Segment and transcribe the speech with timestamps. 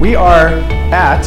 [0.00, 0.48] We are
[0.92, 1.22] at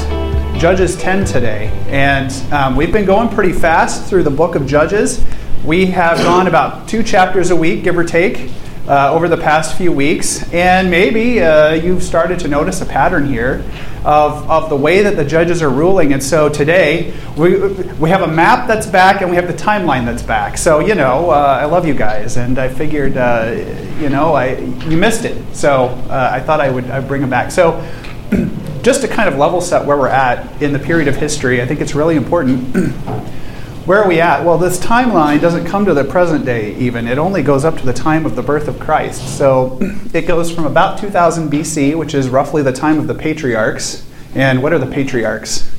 [0.59, 5.25] Judges 10 today, and um, we've been going pretty fast through the book of Judges.
[5.65, 8.51] We have gone about two chapters a week, give or take,
[8.87, 13.25] uh, over the past few weeks, and maybe uh, you've started to notice a pattern
[13.25, 13.63] here
[14.05, 16.13] of, of the way that the judges are ruling.
[16.13, 17.57] And so today, we,
[17.93, 20.59] we have a map that's back and we have the timeline that's back.
[20.59, 23.65] So, you know, uh, I love you guys, and I figured, uh,
[23.99, 25.55] you know, I, you missed it.
[25.55, 27.49] So uh, I thought I would I'd bring them back.
[27.49, 27.83] So,
[28.81, 31.65] just to kind of level set where we're at in the period of history, I
[31.65, 32.75] think it's really important.
[33.85, 34.45] where are we at?
[34.45, 37.07] Well, this timeline doesn't come to the present day even.
[37.07, 39.37] It only goes up to the time of the birth of Christ.
[39.37, 39.79] So
[40.13, 44.05] it goes from about 2000 BC, which is roughly the time of the patriarchs.
[44.35, 45.69] And what are the patriarchs?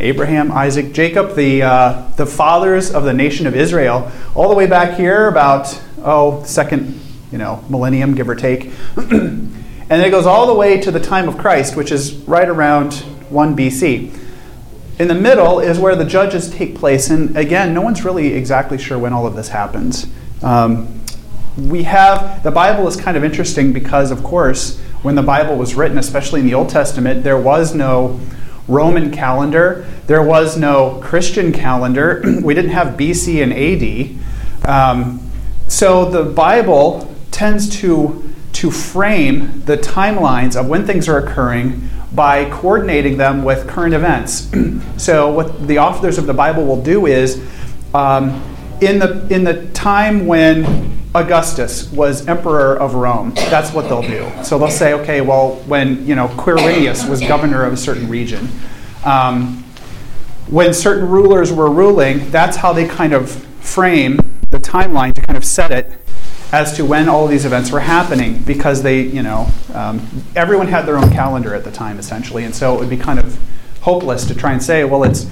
[0.00, 4.66] Abraham, Isaac, Jacob, the, uh, the fathers of the nation of Israel, all the way
[4.66, 6.98] back here, about, oh, second
[7.30, 8.72] you know, millennium, give or take.
[8.96, 12.94] and it goes all the way to the time of Christ, which is right around
[13.30, 14.16] 1 BC.
[14.98, 18.76] In the middle is where the judges take place, and again, no one's really exactly
[18.76, 20.06] sure when all of this happens.
[20.42, 21.00] Um,
[21.56, 25.74] we have the Bible is kind of interesting because, of course, when the Bible was
[25.74, 28.20] written, especially in the Old Testament, there was no
[28.68, 34.68] Roman calendar, there was no Christian calendar, we didn't have BC and AD.
[34.68, 35.30] Um,
[35.66, 37.09] so the Bible
[37.40, 43.66] tends to, to frame the timelines of when things are occurring by coordinating them with
[43.66, 44.52] current events.
[45.02, 47.42] so, what the authors of the Bible will do is,
[47.94, 48.42] um,
[48.82, 54.30] in, the, in the time when Augustus was emperor of Rome, that's what they'll do.
[54.44, 58.50] So they'll say, okay, well, when you know Quirinius was governor of a certain region,
[59.02, 59.64] um,
[60.50, 64.18] when certain rulers were ruling, that's how they kind of frame
[64.50, 65.99] the timeline to kind of set it
[66.52, 70.86] as to when all these events were happening because they, you know, um, everyone had
[70.86, 73.38] their own calendar at the time essentially, and so it would be kind of
[73.82, 75.30] hopeless to try and say, well, it's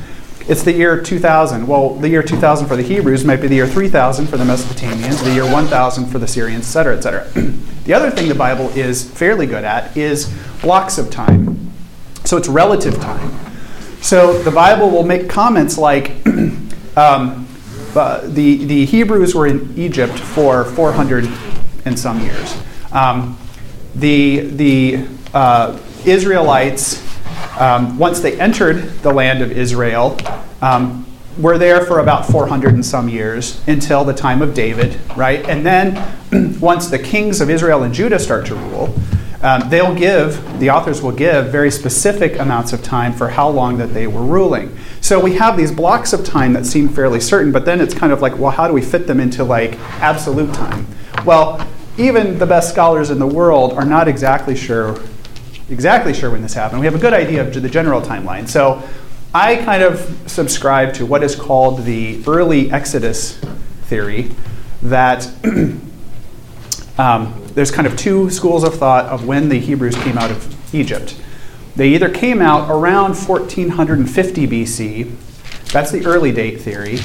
[0.48, 1.66] it's the year 2000.
[1.66, 5.22] Well, the year 2000 for the Hebrews might be the year 3000 for the Mesopotamians,
[5.22, 7.24] the year 1000 for the Syrians, et cetera, et cetera.
[7.84, 11.70] the other thing the Bible is fairly good at is blocks of time.
[12.24, 13.30] So it's relative time.
[14.00, 16.12] So the Bible will make comments like,
[16.96, 17.47] um,
[17.94, 21.28] the, the Hebrews were in Egypt for 400
[21.84, 22.56] and some years.
[22.92, 23.38] Um,
[23.94, 27.04] the the uh, Israelites,
[27.58, 30.16] um, once they entered the land of Israel,
[30.62, 31.06] um,
[31.38, 35.46] were there for about 400 and some years until the time of David, right?
[35.48, 38.94] And then once the kings of Israel and Judah start to rule,
[39.40, 43.78] um, they'll give, the authors will give very specific amounts of time for how long
[43.78, 44.76] that they were ruling.
[45.00, 48.12] So we have these blocks of time that seem fairly certain, but then it's kind
[48.12, 50.86] of like, well, how do we fit them into like absolute time?
[51.24, 51.66] Well,
[51.96, 55.00] even the best scholars in the world are not exactly sure
[55.70, 56.80] exactly sure when this happened.
[56.80, 58.48] We have a good idea of the general timeline.
[58.48, 58.82] So
[59.34, 63.36] I kind of subscribe to what is called the early Exodus
[63.82, 64.30] theory
[64.82, 65.28] that
[66.98, 70.74] um, there's kind of two schools of thought of when the Hebrews came out of
[70.74, 71.20] Egypt.
[71.78, 75.14] They either came out around 1450 BC,
[75.70, 76.96] that's the early date theory.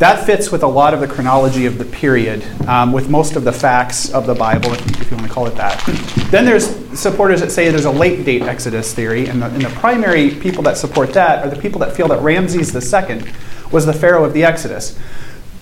[0.00, 3.44] That fits with a lot of the chronology of the period, um, with most of
[3.44, 5.82] the facts of the Bible, if you, if you, want to call it that.
[6.30, 6.66] then there's
[6.98, 10.62] supporters that say there's a late date Exodus theory, and the, and the primary people
[10.64, 13.22] that support that are the people that feel that Ramses II
[13.70, 14.98] was the Pharaoh of the Exodus.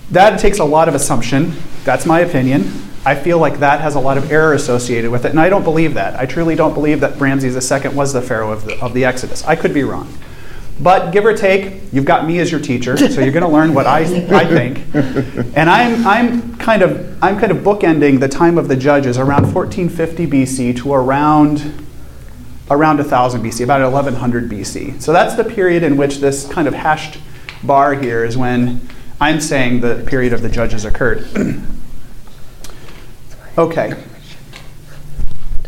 [0.09, 1.53] That takes a lot of assumption.
[1.85, 2.69] That's my opinion.
[3.03, 5.63] I feel like that has a lot of error associated with it, and I don't
[5.63, 6.19] believe that.
[6.19, 9.43] I truly don't believe that Ramses II was the pharaoh of the, of the Exodus.
[9.43, 10.13] I could be wrong.
[10.79, 13.73] But give or take, you've got me as your teacher, so you're going to learn
[13.73, 14.79] what I, I think.
[15.55, 19.53] And I'm, I'm, kind of, I'm kind of bookending the time of the judges around
[19.53, 21.85] 1450 BC to around,
[22.69, 25.01] around 1000 BC, about 1100 BC.
[25.01, 27.19] So that's the period in which this kind of hashed
[27.63, 28.87] bar here is when
[29.19, 31.27] I'm saying the period of the judges occurred.
[33.57, 33.91] Okay.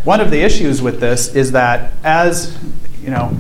[0.04, 2.58] One of the issues with this is that as,
[3.02, 3.38] you know,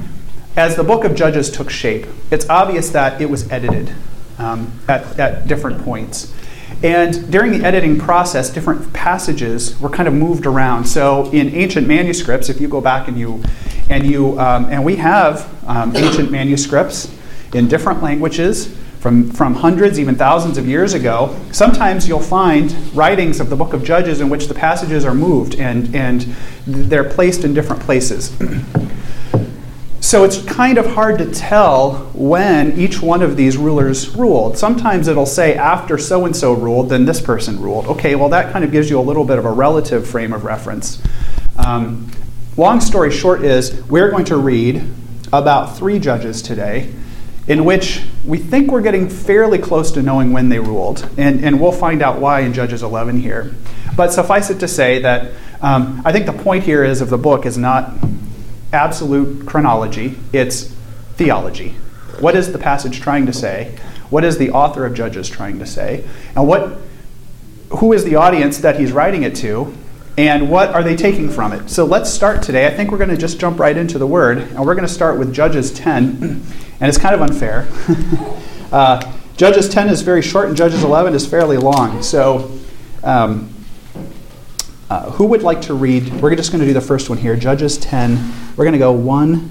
[0.56, 3.94] as the book of Judges took shape, it's obvious that it was edited
[4.38, 6.34] um, at, at different points.
[6.84, 10.86] And during the editing process, different passages were kind of moved around.
[10.86, 13.42] So in ancient manuscripts, if you go back and you
[13.90, 17.14] and you um, and we have um, ancient manuscripts
[17.54, 23.42] in different languages from, from hundreds, even thousands of years ago, sometimes you'll find writings
[23.42, 26.22] of the book of Judges in which the passages are moved and, and
[26.66, 28.36] they're placed in different places.
[30.00, 34.58] So it's kind of hard to tell when each one of these rulers ruled.
[34.58, 37.88] Sometimes it'll say after so and so ruled, then this person ruled.
[37.88, 40.44] Okay, well, that kind of gives you a little bit of a relative frame of
[40.44, 41.02] reference.
[41.58, 42.12] Um,
[42.58, 44.84] long story short is we're going to read
[45.32, 46.94] about three judges today
[47.48, 51.08] in which we think we're getting fairly close to knowing when they ruled.
[51.18, 53.54] And, and we'll find out why in Judges 11 here.
[53.96, 55.32] But suffice it to say that
[55.62, 57.94] um, I think the point here is of the book is not
[58.72, 60.74] absolute chronology, it's
[61.16, 61.70] theology.
[62.20, 63.78] What is the passage trying to say?
[64.10, 66.08] What is the author of Judges trying to say?
[66.36, 66.80] And what
[67.78, 69.76] who is the audience that he's writing it to?
[70.16, 71.70] And what are they taking from it?
[71.70, 72.68] So let's start today.
[72.68, 74.94] I think we're going to just jump right into the word, and we're going to
[74.94, 76.46] start with Judges 10.
[76.84, 77.66] And it's kind of unfair.
[78.74, 82.04] uh, Judges 10 is very short, and Judges 11 is fairly long.
[82.04, 82.60] So,
[83.06, 83.56] um,
[84.90, 86.14] uh, who would like to read?
[86.22, 88.34] We're just going to do the first one here Judges 10.
[88.58, 89.50] We're going to go 1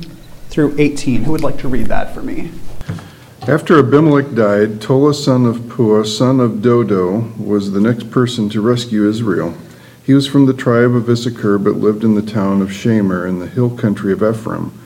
[0.51, 1.25] through 18.
[1.25, 2.51] Who would like to read that for me?
[3.49, 8.61] After Abimelech died, Tola son of Puah, son of Dodo, was the next person to
[8.61, 9.55] rescue Israel.
[10.05, 13.39] He was from the tribe of Issachar, but lived in the town of Shamir in
[13.39, 14.79] the hill country of Ephraim.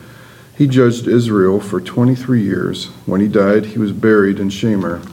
[0.57, 2.87] He judged Israel for 23 years.
[3.05, 5.07] When he died, he was buried in Shamir.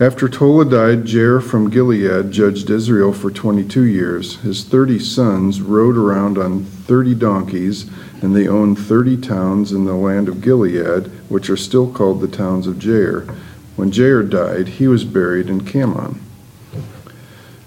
[0.00, 4.40] After Tola died, Jair from Gilead judged Israel for 22 years.
[4.40, 7.88] His 30 sons rode around on 30 donkeys,
[8.22, 12.26] and they owned 30 towns in the land of Gilead, which are still called the
[12.26, 13.28] towns of Jair.
[13.76, 16.18] When Jair died, he was buried in Kamon.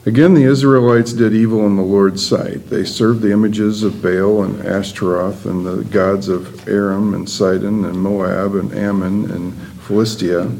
[0.05, 2.69] Again, the Israelites did evil in the Lord's sight.
[2.69, 7.85] They served the images of Baal and Ashtaroth and the gods of Aram and Sidon
[7.85, 10.51] and Moab and Ammon and Philistia.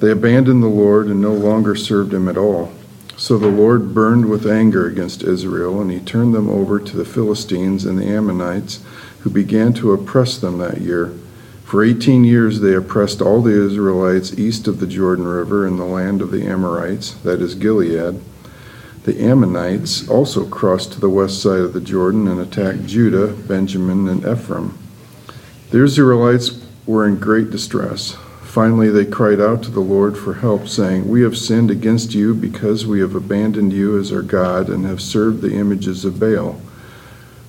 [0.00, 2.72] They abandoned the Lord and no longer served him at all.
[3.18, 7.04] So the Lord burned with anger against Israel, and he turned them over to the
[7.04, 8.82] Philistines and the Ammonites,
[9.20, 11.12] who began to oppress them that year.
[11.64, 15.84] For 18 years they oppressed all the Israelites east of the Jordan River in the
[15.84, 18.22] land of the Amorites, that is Gilead.
[19.08, 24.06] The Ammonites also crossed to the west side of the Jordan and attacked Judah, Benjamin,
[24.06, 24.76] and Ephraim.
[25.70, 28.18] The Israelites were in great distress.
[28.42, 32.34] Finally, they cried out to the Lord for help, saying, We have sinned against you
[32.34, 36.60] because we have abandoned you as our God and have served the images of Baal.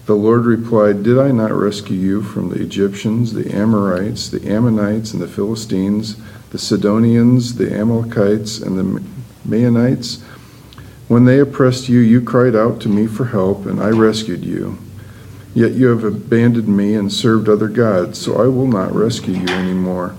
[0.05, 5.11] The Lord replied, Did I not rescue you from the Egyptians, the Amorites, the Ammonites,
[5.11, 6.15] and the Philistines,
[6.51, 9.03] the Sidonians, the Amalekites, and the
[9.45, 10.23] Maonites?
[11.09, 14.77] When they oppressed you, you cried out to me for help, and I rescued you.
[15.55, 19.49] Yet you have abandoned me and served other gods, so I will not rescue you
[19.49, 20.15] anymore.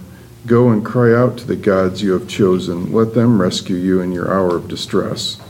[0.47, 2.93] Go and cry out to the gods you have chosen.
[2.93, 5.41] Let them rescue you in your hour of distress.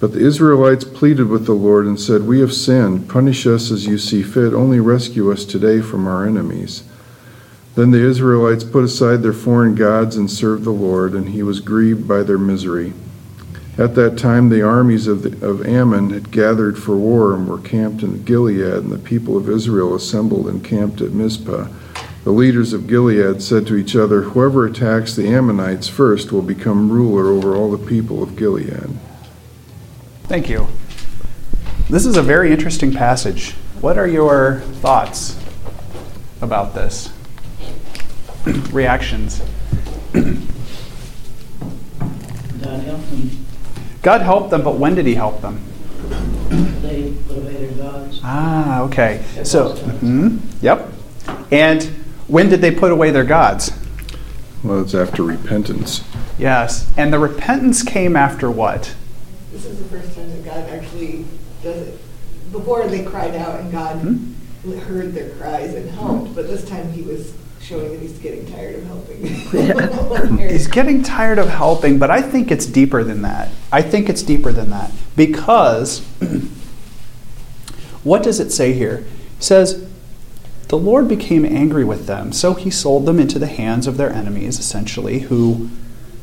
[0.00, 3.06] But the Israelites pleaded with the Lord and said, We have sinned.
[3.06, 4.54] Punish us as you see fit.
[4.54, 6.84] Only rescue us today from our enemies.
[7.74, 11.60] Then the Israelites put aside their foreign gods and served the Lord, and he was
[11.60, 12.94] grieved by their misery.
[13.78, 17.60] At that time, the armies of, the, of Ammon had gathered for war and were
[17.60, 21.68] camped in Gilead, and the people of Israel assembled and camped at Mizpah.
[22.24, 26.90] The leaders of Gilead said to each other, Whoever attacks the Ammonites first will become
[26.90, 28.98] ruler over all the people of Gilead.
[30.24, 30.66] Thank you.
[31.88, 33.52] This is a very interesting passage.
[33.80, 35.40] What are your thoughts
[36.42, 37.12] about this?
[38.72, 39.40] Reactions?
[42.60, 43.37] God helped them.
[44.08, 45.60] God helped them, but when did He help them?
[46.80, 48.20] They put away their gods.
[48.24, 49.22] Ah, okay.
[49.44, 50.88] So, mhm, yep.
[51.52, 51.82] And
[52.26, 53.70] when did they put away their gods?
[54.64, 56.02] Well, it's after repentance.
[56.38, 56.90] Yes.
[56.96, 58.94] And the repentance came after what?
[59.52, 61.26] This is the first time that God actually
[61.62, 61.98] does it.
[62.50, 64.32] Before they cried out and God Hmm?
[64.88, 67.34] heard their cries and helped, but this time he was
[67.68, 70.38] showing that he's getting tired of helping.
[70.48, 73.50] He's getting tired of helping, but I think it's deeper than that.
[73.70, 74.90] I think it's deeper than that.
[75.16, 76.00] Because
[78.02, 79.04] what does it say here?
[79.36, 79.86] It says,
[80.68, 84.10] The Lord became angry with them, so he sold them into the hands of their
[84.10, 85.68] enemies, essentially, who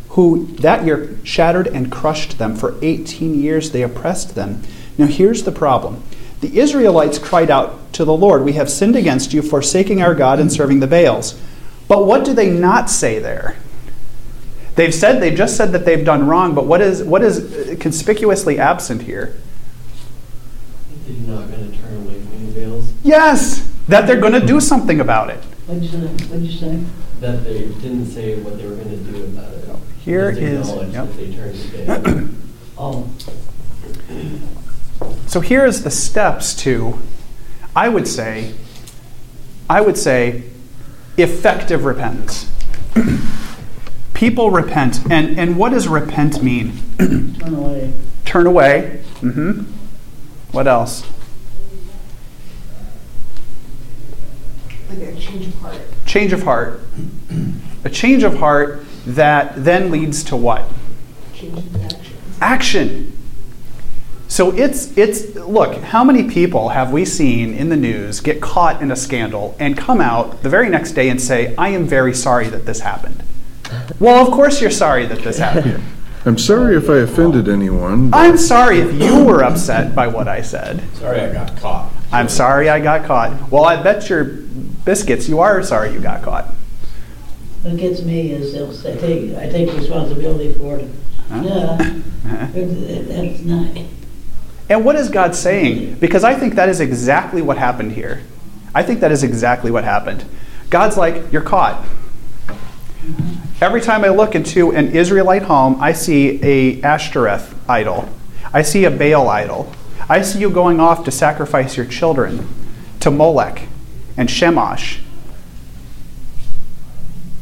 [0.09, 2.55] who that year shattered and crushed them.
[2.55, 4.61] For 18 years they oppressed them.
[4.97, 6.01] Now here's the problem.
[6.45, 10.39] The Israelites cried out to the Lord, We have sinned against you, forsaking our God
[10.39, 11.41] and serving the Baals.
[11.87, 13.55] But what do they not say there?
[14.75, 18.59] They've said, they've just said that they've done wrong, but what is, what is conspicuously
[18.59, 19.35] absent here?
[21.07, 22.93] They're not going to turn away from the Baals.
[23.01, 25.43] Yes, that they're going to do something about it.
[25.65, 25.97] What'd you say?
[26.27, 26.79] What'd you say?
[27.21, 29.65] That they didn't say what they were going to do about it.
[30.01, 31.07] Here Just is- yep.
[31.07, 32.29] that they turned to
[32.75, 33.07] Baal.
[33.07, 33.09] Oh,
[35.27, 36.99] So here's the steps to,
[37.75, 38.53] I would say,
[39.69, 40.43] I would say,
[41.17, 42.51] effective repentance.
[44.13, 44.99] People repent.
[45.11, 46.73] And, and what does repent mean?
[46.97, 47.93] Turn away.
[48.23, 49.03] Turn away.
[49.19, 49.63] hmm
[50.51, 51.03] What else?
[54.89, 55.81] Like a change of heart.
[56.05, 56.79] Change of heart.
[57.83, 60.63] A change of heart that then leads to what?
[61.33, 62.17] Change of actions.
[62.39, 63.14] Action.
[64.35, 68.81] So it's it's look, how many people have we seen in the news get caught
[68.81, 72.13] in a scandal and come out the very next day and say, "I am very
[72.13, 73.23] sorry that this happened."
[73.97, 75.81] Well, of course you're sorry that this happened.
[76.25, 78.13] I'm sorry if I offended anyone.
[78.13, 80.83] I'm sorry if you were upset by what I said.
[80.95, 81.93] Sorry I got caught.
[82.11, 83.49] I'm sorry I got caught.
[83.49, 86.53] Well, I bet your biscuits you are sorry you got caught.
[87.61, 90.89] What gets me is they'll say, take, I take responsibility for it.
[91.29, 91.41] Huh?
[91.41, 91.77] Yeah,
[92.53, 93.77] that's not,
[94.69, 95.95] And what is God saying?
[95.95, 98.23] Because I think that is exactly what happened here.
[98.73, 100.25] I think that is exactly what happened.
[100.69, 101.85] God's like, You're caught.
[103.61, 108.09] Every time I look into an Israelite home, I see a Ashtoreth idol.
[108.51, 109.71] I see a Baal idol.
[110.09, 112.47] I see you going off to sacrifice your children
[112.99, 113.67] to Molech
[114.17, 114.99] and Shemash.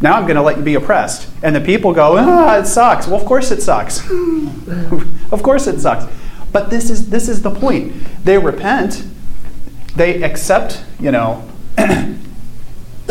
[0.02, 1.30] Now I'm going to let you be oppressed.
[1.42, 3.08] And the people go, ah, it sucks.
[3.08, 4.02] Well, of course it sucks.
[5.32, 6.14] of course it sucks.
[6.54, 7.94] But this is, this is the point.
[8.24, 9.06] They repent,
[9.96, 11.50] they accept, you know,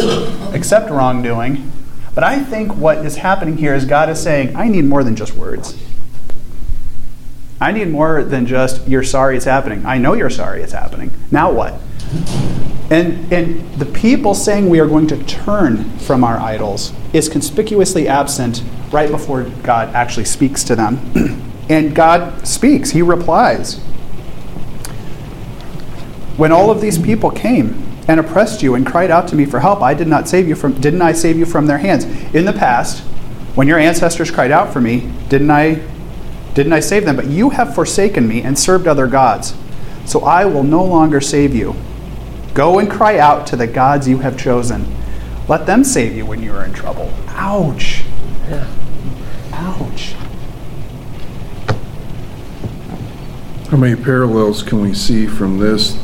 [0.54, 1.70] accept wrongdoing.
[2.14, 5.16] But I think what is happening here is God is saying, I need more than
[5.16, 5.76] just words.
[7.60, 9.84] I need more than just, you're sorry it's happening.
[9.86, 11.10] I know you're sorry it's happening.
[11.30, 11.74] Now what?
[12.90, 18.06] And, and the people saying we are going to turn from our idols is conspicuously
[18.06, 21.48] absent right before God actually speaks to them.
[21.72, 23.78] and God speaks, He replies.
[26.36, 29.60] When all of these people came and oppressed you and cried out to me for
[29.60, 32.04] help, I did not save you from didn't I save you from their hands?
[32.34, 33.00] In the past,
[33.54, 35.82] when your ancestors cried out for me, didn't I
[36.54, 37.16] didn't I save them?
[37.16, 39.54] But you have forsaken me and served other gods.
[40.04, 41.74] So I will no longer save you.
[42.54, 44.86] Go and cry out to the gods you have chosen.
[45.48, 47.10] Let them save you when you are in trouble.
[47.28, 48.04] Ouch.
[48.48, 48.66] Yeah.
[49.52, 50.11] Ouch.
[53.72, 55.98] How many parallels can we see from this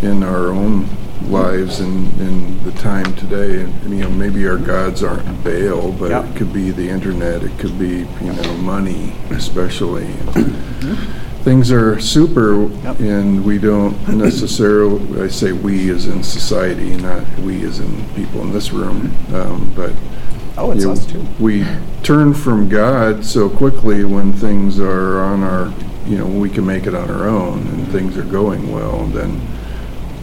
[0.00, 0.88] in our own
[1.28, 3.60] lives and in the time today?
[3.60, 6.24] And, you know, maybe our gods aren't Baal, but Yep.
[6.24, 9.34] it could be the internet, it could be, you know, money, mm-hmm.
[9.34, 10.06] especially.
[10.06, 11.42] Mm-hmm.
[11.44, 13.00] Things are super, Yep.
[13.00, 18.40] and we don't necessarily, I say we as in society, not we as in people
[18.40, 19.34] in this room, mm-hmm.
[19.34, 19.92] um, but
[20.56, 21.22] Oh, it's you know, us too.
[21.38, 21.66] We
[22.02, 25.70] turn from God so quickly when things are on our,
[26.10, 29.12] you know, we can make it on our own and things are going well, and
[29.14, 29.40] then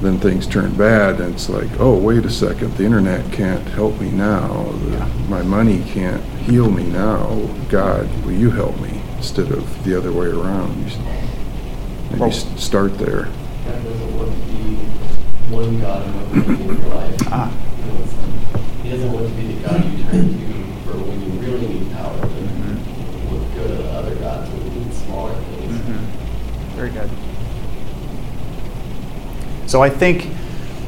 [0.01, 3.99] then things turn bad, and it's like, oh, wait a second, the internet can't help
[3.99, 7.35] me now, the, my money can't heal me now.
[7.69, 9.01] God, will you help me?
[9.15, 10.77] Instead of the other way around.
[10.81, 10.97] You s-
[12.11, 13.23] Maybe Well- s- start there.
[13.65, 14.75] God doesn't want to be
[15.49, 17.15] one God in what you in your life.
[17.31, 17.51] Ah.
[17.79, 20.66] You know, it's like, He doesn't want to be the God you turn to
[26.77, 27.09] Very good.
[29.67, 30.29] So I think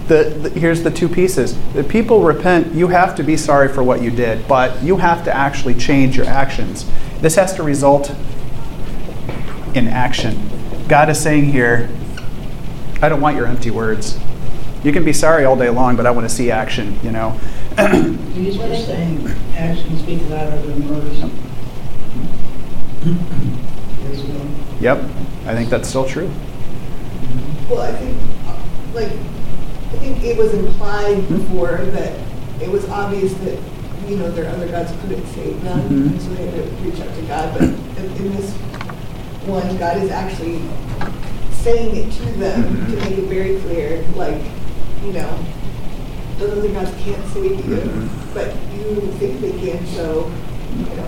[0.08, 1.58] the, the, here's the two pieces.
[1.74, 5.24] The people repent, you have to be sorry for what you did, but you have
[5.24, 6.86] to actually change your actions.
[7.22, 8.12] This has to result
[9.74, 10.48] in action.
[10.88, 11.90] God is saying here,
[13.02, 14.20] I don't want your empty words.
[14.84, 17.32] You can be sorry all day long, but I want to see action, you know.
[18.34, 21.20] he's just saying, actions speak louder than words.
[24.80, 24.98] Yep,
[25.46, 26.32] I think that's still true.
[27.70, 28.18] Well, I think,
[28.94, 32.14] like, I think it was implied before that
[32.62, 33.58] it was obvious that,
[34.08, 36.22] you know, their other gods couldn't save them, Mhm.
[36.22, 37.54] so they had to reach out to God.
[37.54, 37.64] But
[38.20, 38.52] in this
[39.46, 40.62] one, God is actually
[41.52, 44.42] saying it to them to make it very clear, like,
[45.06, 45.30] you know,
[46.40, 48.08] those other gods can't save you, Mhm.
[48.34, 50.32] but you think they can, so,
[50.78, 51.04] you know,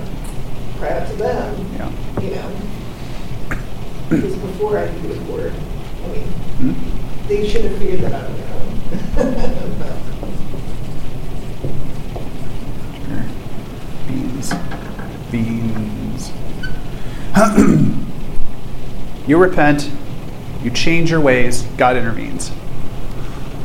[0.77, 1.87] cry out to them Yeah.
[2.21, 2.41] you know.
[4.11, 5.53] Because before I knew the word,
[6.03, 7.27] I mean, Hmm?
[7.29, 9.61] they should have figured that out on their own.
[14.07, 14.53] Beans.
[15.31, 16.31] Beans.
[19.27, 19.89] you repent,
[20.61, 22.51] you change your ways, God intervenes.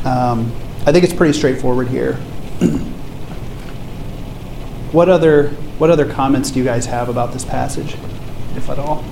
[0.05, 0.49] Um,
[0.85, 2.13] I think it's pretty straightforward here.
[4.93, 7.95] what other what other comments do you guys have about this passage,
[8.55, 9.03] if at all?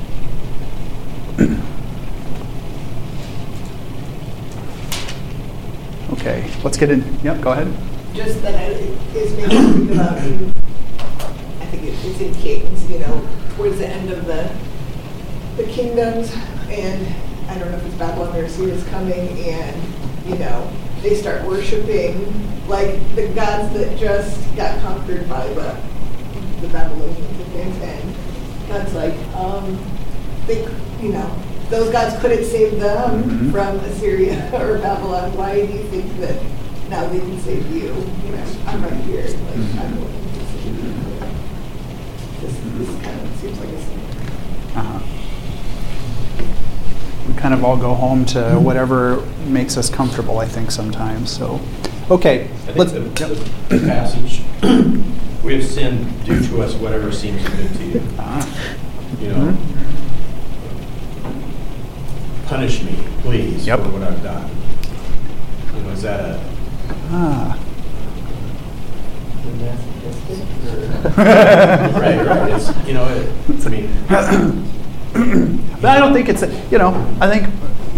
[6.25, 6.49] Okay.
[6.63, 7.03] Let's get in.
[7.21, 7.71] Yep, go ahead.
[8.15, 12.89] just that I- it is making me think about, I think it- it's in Kings,
[12.89, 13.21] you know,
[13.55, 14.49] towards the end of the,
[15.57, 16.31] the kingdoms,
[16.71, 17.05] and
[17.49, 19.75] I don't know if it's Babylon or Assyria's coming, and,
[20.27, 20.65] you know,
[21.03, 22.33] they start worshiping,
[22.69, 25.75] like, the gods that just got conquered by the,
[26.61, 28.15] the Babylonians and things, and
[28.69, 29.77] God's like, um,
[30.47, 30.65] they,
[31.03, 31.29] you know,
[31.69, 33.51] those gods couldn't save them Mhm.
[33.51, 36.35] from Assyria or Babylon, why do you think that
[36.89, 37.83] now they can save you?
[37.83, 40.13] You know, I'm right here, like, I'm the one
[40.51, 40.93] save you.
[42.41, 44.09] This, this kind of seems like a similar.
[44.75, 44.99] Uh-huh.
[47.27, 51.31] We kind of all go home to whatever makes us comfortable, I think, sometimes.
[51.31, 51.59] So,
[52.11, 52.91] okay, I think let's.
[52.91, 53.37] the, yep.
[53.69, 54.41] the passage,
[55.43, 58.01] we have sinned, do to us whatever seems good to you.
[58.19, 58.47] Ah,
[59.19, 59.57] You know, Mhm.
[62.47, 63.79] Punish me, please, Yep.
[63.79, 64.49] for what I've done.
[65.75, 66.39] You know, is that a,
[67.11, 67.59] ah.
[71.17, 73.89] right, right, it's, you know, it, I mean,
[75.81, 77.47] But I don't think it's, a- you know, I think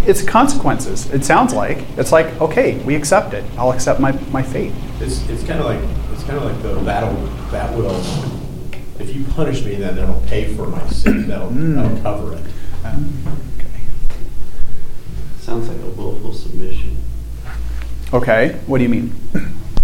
[0.08, 1.10] it's consequences.
[1.12, 1.80] It sounds like.
[1.98, 3.44] It's like, okay, we accept it.
[3.58, 4.72] I'll accept my, my fate.
[5.00, 5.80] it's, it's kind of like,
[6.14, 7.14] it's kind of like the, that'll,
[7.52, 7.96] that will,
[9.00, 11.76] if you punish me, then that'll pay for my sin, that'll, Mm.
[11.76, 12.44] that'll cover it.
[15.48, 15.66] Okay.
[15.66, 16.98] Sounds like a willful submission.
[18.14, 19.14] Okay, what do you mean?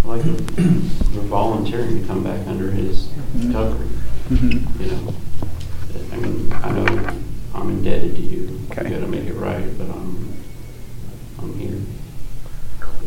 [0.04, 3.08] Like we're volunteering to come back under his
[3.52, 3.90] covering,
[4.30, 4.80] Mhm.
[4.80, 5.14] you know?
[6.12, 7.08] I mean, I know
[7.56, 8.60] I'm indebted to you.
[8.72, 8.90] Okay.
[8.90, 10.34] You gotta make it right, but I'm,
[11.40, 11.78] I'm here.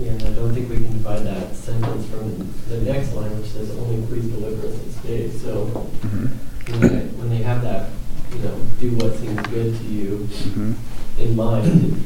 [0.00, 3.50] Yeah, and I don't think we can divide that sentence from the next line, which
[3.50, 5.30] says, only please deliver us this day.
[5.30, 6.30] So Mhm.
[6.70, 7.90] when they, when they have that,
[8.32, 10.74] you know, do what seems good to you Mhm.
[11.18, 12.02] in mind,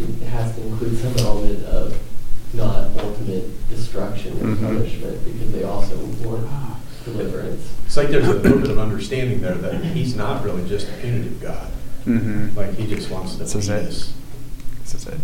[0.00, 1.96] it, it has to include some element of
[2.52, 4.60] not ultimate destruction or Mhm.
[4.60, 6.48] punishment, because they also want
[7.04, 7.62] deliverance.
[7.86, 10.92] It's like there's a little bit of understanding there that he's not really just a
[10.92, 11.68] punitive God.
[12.06, 12.54] Mhm.
[12.56, 13.84] Like, he just wants to This be is it.
[13.84, 14.12] this
[14.82, 15.20] This is it.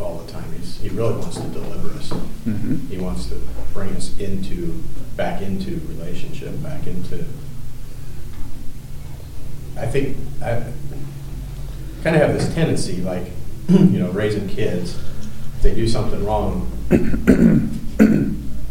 [0.00, 0.44] all the time.
[0.58, 2.10] He's, he really wants to deliver us.
[2.46, 2.88] Mhm.
[2.88, 3.36] He wants to
[3.72, 4.82] bring us into,
[5.16, 7.24] back into relationship, back into.
[9.76, 10.62] I think, I
[12.02, 13.30] kind of have this tendency, like,
[13.68, 14.96] you know, raising kids,
[15.56, 16.70] if they do something wrong,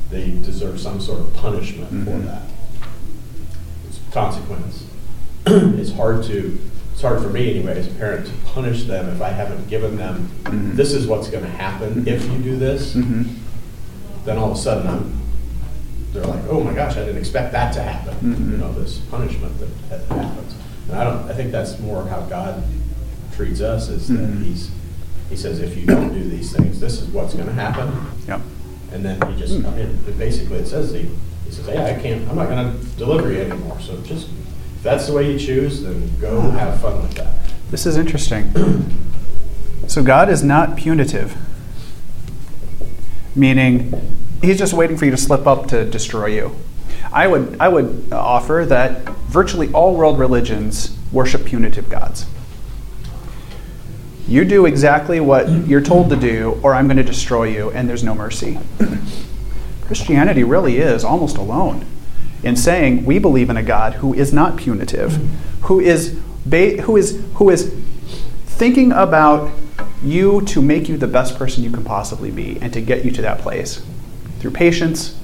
[0.10, 2.26] they deserve some sort of punishment for Mhm.
[2.26, 2.42] that.
[3.88, 4.84] It's consequence.
[5.46, 6.58] It's hard to,
[6.94, 9.98] it's hard for me anyway, as a parent, to punish them if I haven't given
[9.98, 10.76] them, Mhm.
[10.76, 13.26] this is what's gonna happen if you do this Mhm.
[14.26, 15.12] then all of a sudden I'm,
[16.14, 18.16] they're like, oh my gosh, I didn't expect that to happen.
[18.52, 19.52] You know, this punishment
[19.90, 20.54] that, happens.
[20.90, 22.64] And I don't, I think that's more how God
[23.36, 24.70] treats us is that he's,
[25.34, 27.92] he says, if you don't do these things, this is what's gonna happen.
[28.28, 28.42] Yep.
[28.92, 31.10] And then he just, I mean, it basically it says, he,
[31.46, 33.80] he says, hey, I can't, I'm not gonna deliver you anymore.
[33.80, 34.30] So just,
[34.76, 37.34] if that's the way you choose, then go have fun with that.
[37.72, 38.54] This is interesting.
[39.88, 41.36] So God is not punitive,
[43.36, 43.92] meaning
[44.44, 46.56] He's just waiting for you to slip up to destroy you.
[47.12, 52.28] I would, I would offer that virtually all world religions worship punitive gods.
[54.28, 57.90] You do exactly what you're told to do, or I'm going to destroy you, and
[57.90, 58.58] there's no mercy.
[59.86, 61.86] Christianity really is almost alone
[62.42, 65.16] in saying we believe in a God who is not punitive,
[65.64, 67.74] who is, ba- who is, who is
[68.46, 69.52] thinking about
[70.04, 73.12] you to make you the best person you can possibly be and to get you
[73.12, 73.86] to that place
[74.40, 75.18] through patience,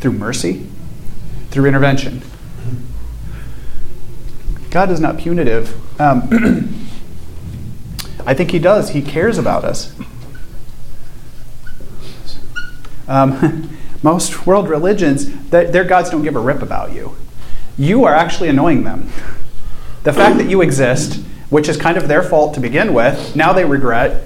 [0.00, 0.66] through mercy,
[1.50, 2.22] through intervention.
[4.70, 5.74] God is not punitive.
[6.00, 6.80] Um,
[8.26, 8.90] I think He does.
[8.90, 9.94] He cares about us.
[13.06, 13.70] Um,
[14.02, 17.16] most world religions, th- their gods don't give a rip about you.
[17.76, 19.10] You are actually annoying them.
[20.04, 23.52] The fact that you exist, which is kind of their fault to begin with, now
[23.52, 24.22] they regret.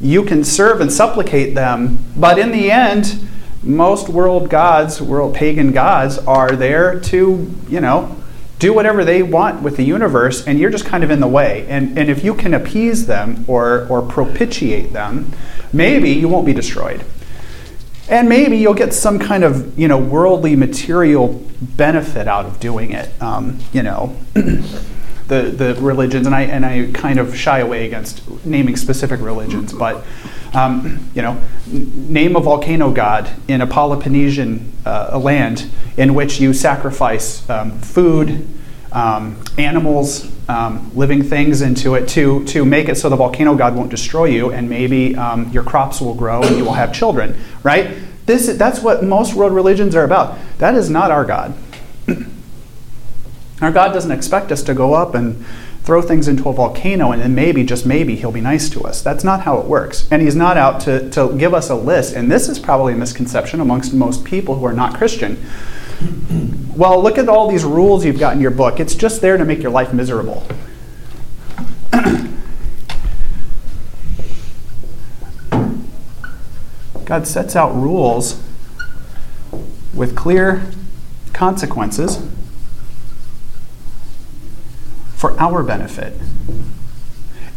[0.00, 3.26] You can serve and supplicate them, but in the end,
[3.62, 8.16] most world gods, world pagan gods, are there to, you know,
[8.58, 11.66] do whatever they want with the universe, and you're just kind of in the way.
[11.68, 15.32] And, and if you can appease them or, or propitiate them,
[15.72, 17.04] maybe you won't be destroyed.
[18.08, 22.92] And maybe you'll get some kind of, you know, worldly material benefit out of doing
[22.92, 23.10] it.
[23.20, 28.46] Um, you know, the the religions, and I and I kind of shy away against
[28.46, 30.04] naming specific religions, but
[30.56, 36.54] um, you know, name a volcano god in a Peloponnesian uh, land in which you
[36.54, 38.48] sacrifice um, food,
[38.90, 43.74] um, animals, um, living things into it to, to make it so the volcano god
[43.74, 47.36] won't destroy you and maybe um, your crops will grow and you will have children,
[47.62, 47.94] right?
[48.24, 50.38] This, that's what most world religions are about.
[50.58, 51.54] That is not our God.
[53.60, 55.44] our God doesn't expect us to go up and
[55.86, 59.02] throw things into a volcano and then maybe, just maybe, he'll be nice to us.
[59.02, 60.08] That's not how it works.
[60.10, 62.16] And he's not out to, to give us a list.
[62.16, 65.40] And this is probably a misconception amongst most people who are not Christian.
[66.74, 68.80] Well, look at all these rules you've got in your book.
[68.80, 70.44] It's just there to make your life miserable.
[77.04, 78.42] God sets out rules
[79.94, 80.66] with clear
[81.32, 82.26] consequences
[85.16, 86.12] for our benefit.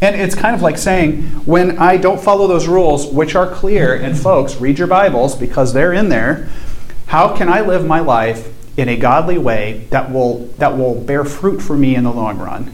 [0.02, 3.94] And it's kind of like saying, when I don't follow those rules, which are clear,
[3.94, 6.50] and folks, read your Bibles because they're in there,
[7.08, 11.26] how can I live my life in a godly way that will, that will bear
[11.26, 12.74] fruit for me in the long run?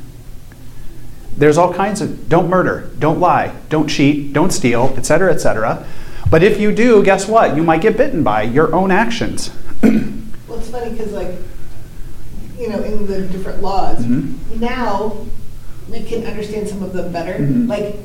[1.35, 5.85] There's all kinds of don't murder, don't lie, don't cheat, don't steal, etc., etc.
[6.29, 7.55] But if you do, guess what?
[7.55, 9.51] You might get bitten by your own actions.
[9.81, 11.35] Well, it's funny because like,
[12.59, 14.33] you know, in the different laws, Mhm.
[14.59, 15.17] now
[15.91, 17.33] we can understand some of them better.
[17.33, 17.67] Mhm.
[17.67, 17.95] Like,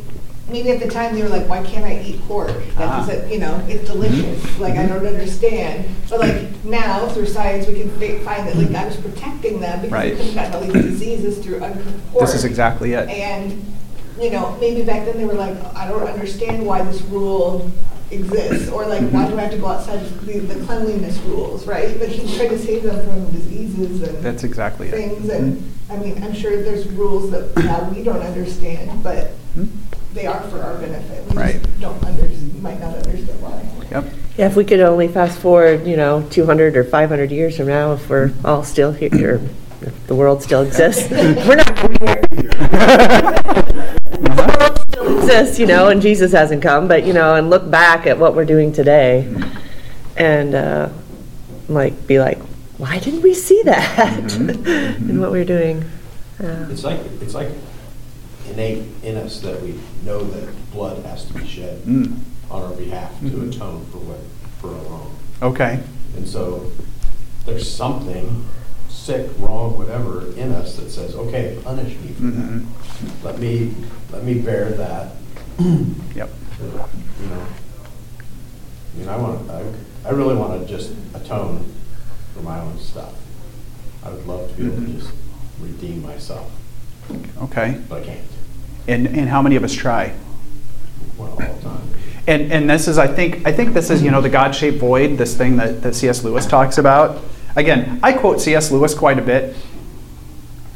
[0.51, 2.49] maybe at the time they were like, why can't I eat pork?
[2.79, 3.09] Like, Ah.
[3.31, 4.43] you know, it's delicious.
[4.59, 5.85] Like, I don't understand.
[6.09, 9.81] But like now through science, we can fi- find that like God was protecting them
[9.81, 10.17] because Right.
[10.19, 12.27] they couldn't have gotten all these diseases through uncooked pork.
[12.27, 13.09] This is exactly it.
[13.09, 13.65] And,
[14.21, 17.71] you know, maybe back then they were like, I don't understand why this rule
[18.11, 21.99] exists, or like, why do I have to go outside the, the cleanliness rules, right?
[21.99, 24.93] But he tried to save them from diseases and That's exactly it.
[24.93, 29.69] things, and, I mean, I'm sure there's rules that now we don't understand, but Mhm.
[30.15, 31.25] they are for our benefit.
[31.31, 31.63] We Right.
[31.63, 32.29] just don't under,
[32.61, 33.63] might not understand why.
[33.91, 34.05] Yep.
[34.37, 37.93] Yeah, if we could only fast forward, you know, 200 or 500 years from now,
[37.95, 39.41] if we're all still here,
[39.83, 43.67] if the world still exists, we're not the world
[45.01, 48.19] still exists, you know, and Jesus hasn't come, but, you know, and look back at
[48.19, 49.33] what we're doing today
[50.17, 50.89] and, uh,
[51.69, 52.39] like, be like,
[52.79, 55.85] why didn't we see that in what we're doing?
[56.41, 56.69] Yeah.
[56.71, 57.49] It's like, it's like
[58.49, 62.19] innate in us that we know that blood has to be shed Mm.
[62.51, 63.55] on our behalf to Mhm.
[63.55, 64.19] atone for what,
[64.61, 65.15] for a wrong.
[65.43, 65.81] Okay.
[66.17, 66.71] And so
[67.47, 68.45] there's something
[68.91, 72.67] sick, wrong, whatever in us that says, okay, punish me for that.
[73.25, 73.75] Let me,
[74.13, 75.13] let me bear that,
[75.59, 76.31] Yep.
[76.61, 77.47] you know.
[78.95, 79.65] I mean, I want, I,
[80.05, 81.73] I really want to just atone
[82.35, 83.15] for my own stuff.
[84.05, 84.99] I would love to be able to Mhm.
[85.01, 85.13] just
[85.61, 86.51] redeem myself,
[87.43, 87.79] Okay.
[87.89, 88.21] but I can't,
[88.89, 90.13] And, and how many of us try?
[91.17, 91.81] well, all the time.
[92.27, 95.17] And, and this is, I think, I think this is, you know, the God-shaped void,
[95.19, 96.23] this thing that, that C.S.
[96.25, 97.19] Lewis talks about.
[97.57, 98.71] Again, I quote C.S.
[98.71, 99.57] Lewis quite a bit.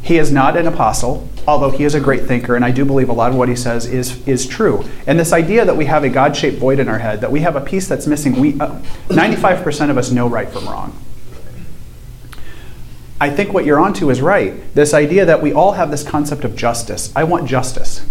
[0.02, 3.08] He is not an apostle, although he is a great thinker, and I do believe
[3.08, 4.84] a lot of what he says is, is true.
[5.06, 7.40] And this idea that we have a God shaped void in our head, that we
[7.40, 10.94] have a piece that's missing, we, uh, 95% of us know right from wrong.
[13.18, 14.74] I think what you're onto is right.
[14.74, 17.10] This idea that we all have this concept of justice.
[17.16, 18.04] I want justice.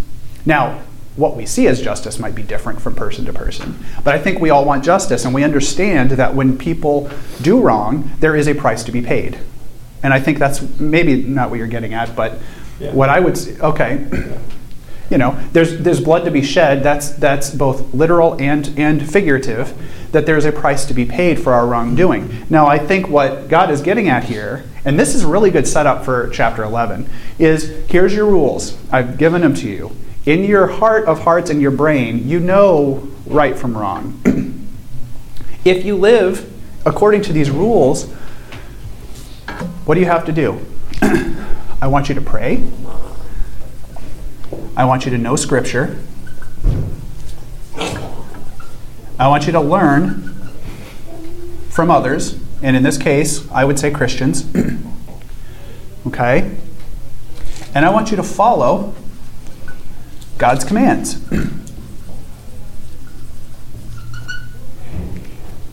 [0.46, 0.82] Now,
[1.16, 4.40] what we see as justice might be different from person to person, but I think
[4.40, 7.10] we all want justice, and we understand that when people
[7.42, 9.40] do wrong, there is a price to be paid.
[10.02, 12.40] And I think that's maybe not what you're getting at, but
[12.80, 12.92] Yeah.
[12.92, 14.06] what I would say, okay,
[15.10, 16.82] you know, there's there's blood to be shed.
[16.82, 19.74] That's that's both literal and and figurative.
[20.12, 22.46] That there's a price to be paid for our wrongdoing.
[22.50, 25.68] Now, I think what God is getting at here, and this is a really good
[25.68, 27.08] setup for chapter 11,
[27.40, 28.76] is here's your rules.
[28.92, 29.92] I've given them to you.
[30.26, 34.22] In your heart of hearts and your brain, you know right from wrong.
[35.66, 36.50] if you live
[36.86, 38.06] according to these rules,
[39.86, 40.66] what do you have to do?
[41.82, 42.64] I want you to pray.
[44.78, 46.02] I want you to know Scripture.
[49.20, 50.34] I want you to learn
[51.70, 54.46] from others, and in this case, I would say Christians.
[56.08, 56.56] okay?
[57.76, 58.96] And I want you to follow
[60.44, 61.22] God's commands.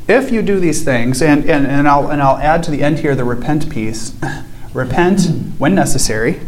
[0.06, 3.00] if you do these things, and, and, and, I'll, and I'll add to the end
[3.00, 4.14] here the repent piece
[4.72, 5.22] repent
[5.58, 6.38] when necessary.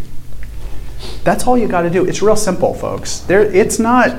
[1.24, 2.06] That's all you got to do.
[2.06, 3.18] It's real simple, folks.
[3.18, 4.16] There, it's not,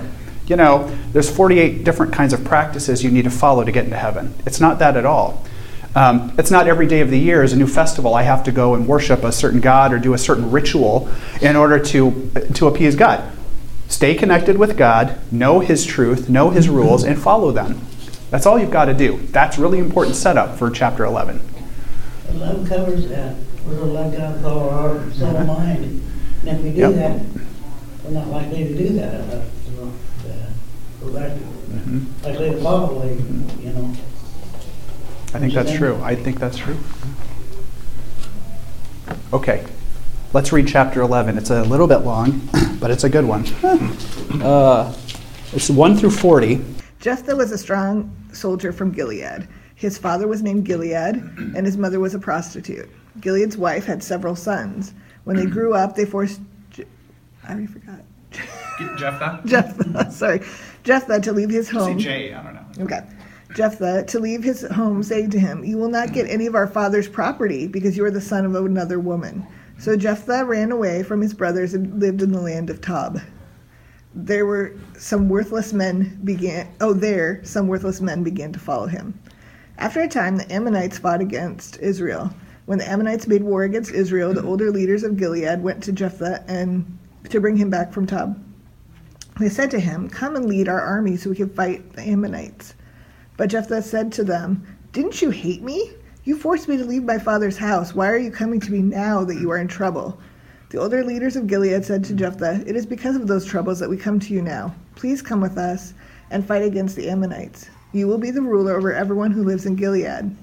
[0.48, 3.96] you know, there's 48 different kinds of practices you need to follow to get into
[3.96, 4.34] heaven.
[4.46, 5.46] It's not that at all.
[5.96, 8.16] Um, it's not every day of the year is a new festival.
[8.16, 11.10] I have to go and worship a certain God or do a certain ritual
[11.42, 13.32] in order to, to appease God.
[13.94, 17.80] Stay connected with God, know His truth, know His rules, and follow them.
[18.32, 19.18] That's all you've got to do.
[19.28, 21.40] That's really important setup for chapter 11.
[22.32, 23.36] Eleven covers that.
[23.68, 26.02] we're gonna let God follow our soul and mind.
[26.42, 26.94] And if we do Yep.
[26.96, 27.20] that,
[28.04, 29.36] we're not likely to do that, uh,
[29.78, 29.92] know,
[30.26, 30.34] uh,
[31.04, 32.06] we're likely, Mhm.
[32.26, 33.06] likely to follow,
[33.62, 33.92] you know.
[35.36, 36.00] I think that's true.
[36.04, 36.78] I think that's true.
[39.32, 39.62] Okay,
[40.34, 41.38] let's read chapter 11.
[41.38, 42.42] It's a little bit long,
[42.80, 43.46] but it's a good one.
[44.42, 44.94] Uh,
[45.54, 46.64] it's 1 through 40.
[47.00, 49.48] Jephthah was a strong soldier from Gilead.
[49.76, 51.16] His father was named Gilead,
[51.56, 52.90] and his mother was a prostitute.
[53.20, 54.94] Gilead's wife had several sons.
[55.26, 56.42] When they grew up, they forced.
[56.72, 56.86] Je-
[57.44, 58.02] I already forgot.
[58.98, 59.42] Jephthah?
[59.46, 60.42] Jephthah, sorry,
[60.84, 62.00] Jephthah to leave his home.
[62.00, 62.86] J, I don't know.
[62.86, 63.02] Okay.
[63.56, 66.66] Jephthah to leave his home, saying to him, You will not get any of our
[66.66, 69.46] father's property because you are the son of another woman.
[69.84, 73.20] So Jephthah ran away from his brothers and lived in the land of Tob.
[74.16, 79.20] There were some worthless men began oh there some worthless men began to follow him.
[79.78, 82.34] After a time the Ammonites fought against Israel.
[82.66, 86.46] When the Ammonites made war against Israel, the older leaders of Gilead went to Jephthah
[86.48, 88.42] and to bring him back from Tob.
[89.38, 92.74] They said to him, Come and lead our army so we can fight the Ammonites.
[93.36, 95.92] But Jephthah said to them, Didn't you hate me?
[96.26, 97.94] You forced me to leave my father's house.
[97.94, 100.18] Why are you coming to me now that you are in trouble?
[100.70, 103.90] The older leaders of Gilead said to Jephthah, It is because of those troubles that
[103.90, 104.74] we come to you now.
[104.96, 105.94] Please come with us
[106.32, 107.70] and fight against the Ammonites.
[107.92, 110.34] You will be the ruler over everyone who lives in Gilead.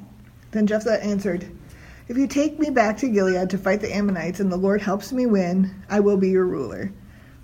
[0.50, 1.50] Then Jephthah answered,
[2.08, 5.12] If you take me back to Gilead to fight the Ammonites and the Lord helps
[5.12, 6.92] me win, I will be your ruler.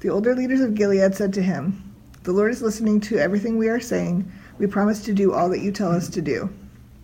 [0.01, 1.95] The older leaders of Gilead said to him,
[2.25, 4.31] The Lord is listening to everything we are saying.
[4.59, 6.51] We promise to do all that you tell us to do.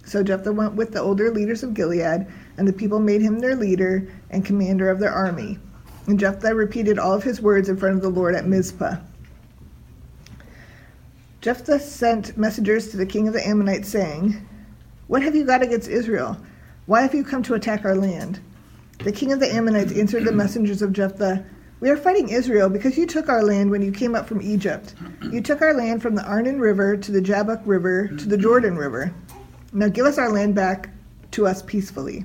[0.04, 3.54] So Jephthah went with the older leaders of Gilead, and the people made him their
[3.54, 5.58] leader and commander of their army.
[6.06, 8.96] And Jephthah repeated all of his words in front of the Lord at Mizpah.
[11.40, 14.46] Jephthah sent messengers to the king of the Ammonites, saying,
[15.06, 16.36] What have you got against Israel?
[16.86, 18.40] Why have you come to attack our land?
[18.98, 21.44] The king of the Ammonites answered the messengers of Jephthah,
[21.80, 24.94] We are fighting Israel because you took our land when you came up from Egypt.
[25.32, 28.76] You took our land from the Arnon River to the Jabbok River to the Jordan
[28.76, 29.12] River.
[29.74, 30.90] Now give us our land back
[31.30, 32.24] to us peacefully.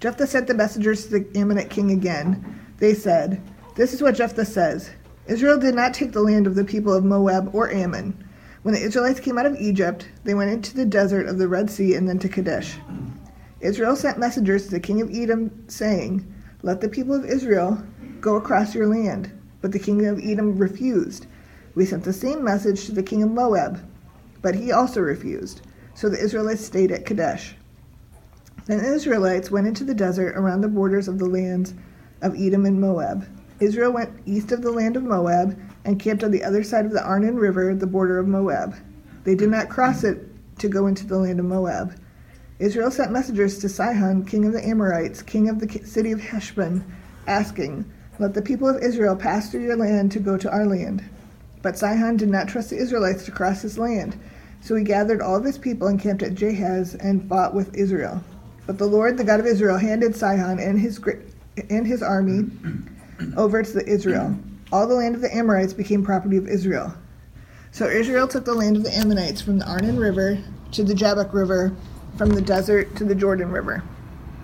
[0.00, 2.60] Jephthah sent the messengers to the Ammonite king again.
[2.78, 3.40] They said,
[3.76, 4.90] This is what Jephthah says
[5.28, 8.28] Israel did not take the land of the people of Moab or Ammon.
[8.62, 11.70] When the Israelites came out of Egypt, they went into the desert of the Red
[11.70, 12.76] Sea and then to Kadesh.
[13.60, 16.26] Israel sent messengers to the king of Edom, saying,
[16.62, 17.80] Let the people of Israel
[18.20, 19.30] go across your land.
[19.60, 21.26] But the king of Edom refused.
[21.76, 23.80] We sent the same message to the king of Moab,
[24.42, 25.60] but he also refused.
[25.94, 27.54] So the Israelites stayed at Kadesh.
[28.66, 31.74] Then the Israelites went into the desert around the borders of the lands
[32.20, 33.26] of Edom and Moab.
[33.60, 36.92] Israel went east of the land of Moab and camped on the other side of
[36.92, 38.74] the Arnon River, the border of Moab.
[39.24, 40.28] They did not cross it
[40.58, 41.94] to go into the land of Moab.
[42.58, 46.84] Israel sent messengers to Sihon, king of the Amorites, king of the city of Heshbon,
[47.26, 47.84] asking,
[48.18, 51.04] Let the people of Israel pass through your land to go to our land.
[51.62, 54.16] But Sihon did not trust the Israelites to cross his land,
[54.62, 58.22] so he gathered all of his people and camped at Jahaz and fought with Israel.
[58.66, 61.00] But the Lord, the God of Israel, handed Sihon and his
[61.68, 62.48] and his army
[63.36, 64.38] over to the Israel.
[64.72, 66.94] All the land of the Amorites became property of Israel.
[67.72, 70.38] So Israel took the land of the Ammonites from the Arnon River
[70.72, 71.74] to the Jabbok River,
[72.16, 73.82] from the desert to the Jordan River.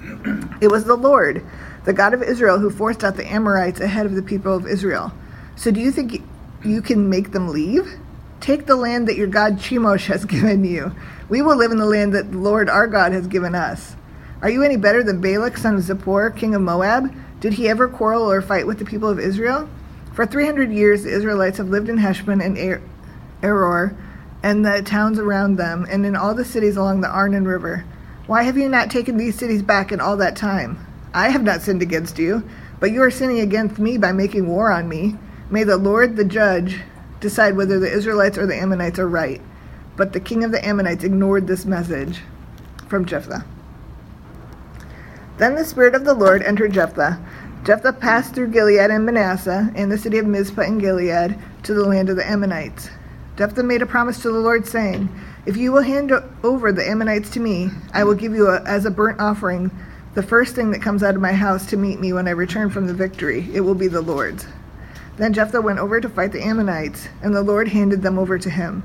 [0.61, 1.47] It was the Lord,
[1.85, 5.13] the God of Israel, who forced out the Amorites ahead of the people of Israel.
[5.55, 6.23] So do you think
[6.65, 7.99] you can make them leave?
[8.40, 10.94] Take the land that your God Chemosh has given you.
[11.29, 13.96] We will live in the land that the Lord our God has given us.
[14.40, 17.12] Are you any better than Balak, son of Zippor, king of Moab?
[17.40, 19.68] Did he ever quarrel or fight with the people of Israel?
[20.14, 22.83] For 300 years, the Israelites have lived in Heshbon and er-
[23.42, 23.96] Aroer
[24.42, 27.85] and the towns around them, and in all the cities along the Arnon River.
[28.27, 30.85] Why have you not taken these cities back in all that time?
[31.12, 32.48] I have not sinned against you,
[32.79, 35.16] but you are sinning against me by making war on me.
[35.51, 36.81] May the Lord, the judge,
[37.21, 39.41] decide whether the Israelites or the Ammonites are right.
[39.97, 42.21] But the king of the Ammonites ignored this message
[42.89, 43.45] from Jephthah.
[45.39, 47.19] Then the Spirit of the Lord entered Jephthah.
[47.65, 51.85] Jephthah passed through Gilead and Manasseh and the city of Mizpah in Gilead to the
[51.85, 52.91] land of the Ammonites.
[53.37, 55.09] Jephthah made a promise to the Lord, saying,
[55.47, 58.85] If you will hand over the Ammonites to me, I will give you a, as
[58.85, 59.71] a burnt offering
[60.15, 62.71] the first thing that comes out of my house to meet me when I return
[62.71, 63.49] from the victory.
[63.53, 64.47] It will be the Lord's.
[65.19, 68.49] Then Jephthah went over to fight the Ammonites, and the Lord handed them over to
[68.49, 68.83] him.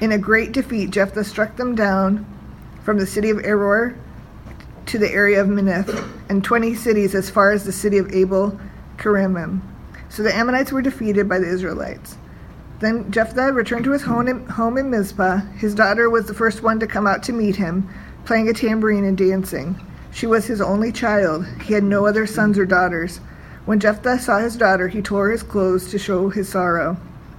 [0.00, 2.26] In a great defeat, Jephthah struck them down
[2.82, 3.96] from the city of Aroer
[4.86, 8.58] to the area of Minnith, and twenty cities as far as the city of Abel
[8.96, 9.60] Keramim.
[10.08, 12.16] So the Ammonites were defeated by the Israelites.
[12.80, 15.38] Then Jephthah returned to his home in Mizpah.
[15.56, 17.88] His daughter was the first one to come out to meet him,
[18.24, 19.80] playing a tambourine and dancing.
[20.12, 21.46] She was his only child.
[21.62, 23.20] He had no other sons or daughters.
[23.66, 26.98] When Jephthah saw his daughter, he tore his clothes to show his sorrow.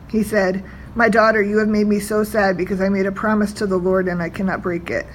[0.10, 0.64] He said,
[0.96, 3.78] My daughter, you have made me so sad because I made a promise to the
[3.78, 5.06] Lord and I cannot break it.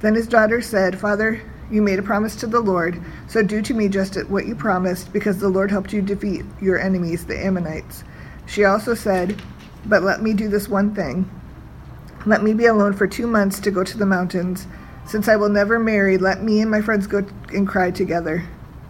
[0.00, 1.40] Then his daughter said, Father,
[1.72, 5.12] you made a promise to the Lord, so do to me just what you promised,
[5.12, 8.04] because the Lord helped you defeat your enemies, the Ammonites.
[8.46, 9.42] She also said,
[9.86, 11.28] But let me do this one thing.
[12.26, 14.68] Let me be alone for two months to go to the mountains.
[15.04, 18.44] Since I will never marry, let me and my friends go and cry together.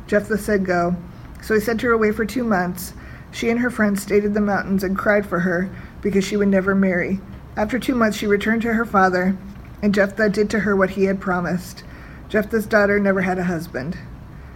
[0.06, 0.96] Jephthah said, Go.
[1.42, 2.92] So he sent her away for two months.
[3.30, 5.70] She and her friends stayed in the mountains and cried for her,
[6.00, 7.20] because she would never marry.
[7.56, 9.36] After two months, she returned to her father,
[9.82, 11.84] and Jephthah did to her what he had promised.
[12.28, 13.98] Jephthah's daughter never had a husband.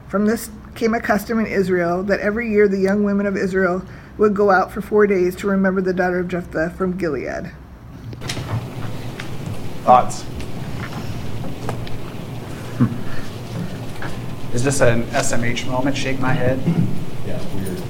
[0.08, 3.84] From this came a custom in Israel that every year the young women of Israel
[4.18, 7.50] would go out for four days to remember the daughter of Jephthah from Gilead.
[9.84, 10.24] Thoughts?
[14.52, 15.96] Is this an SMH moment?
[15.96, 16.60] Shake my head.
[17.26, 17.82] Yeah, it's weird.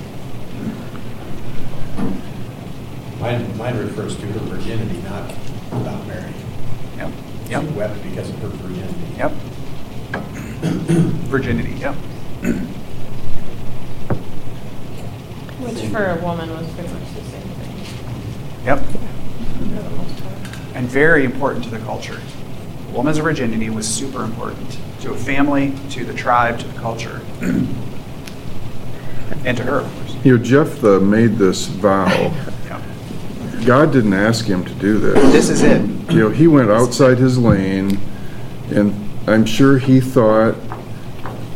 [3.21, 5.31] Mine, mine refers to her virginity, not
[5.73, 6.35] about marrying.
[6.99, 7.11] Yep.
[7.47, 7.65] She Yep.
[7.73, 9.15] wept because of her virginity.
[9.19, 9.33] Yep.
[11.33, 11.73] Virginity.
[11.81, 11.95] Yep.
[15.61, 18.65] Which for a woman was pretty much the same thing.
[18.65, 18.79] Yep.
[18.79, 20.77] for the most part.
[20.77, 22.21] And very important to the culture.
[22.89, 27.21] A woman's virginity was super important to a family, to the tribe, to the culture,
[29.45, 30.17] and to her, of course.
[30.25, 32.33] You know, Jephthah made this vow.
[33.65, 35.15] God didn't ask him to do this.
[35.33, 35.81] This is it.
[36.11, 37.99] You know, he went outside his lane,
[38.73, 38.93] and
[39.29, 40.57] I'm sure he thought,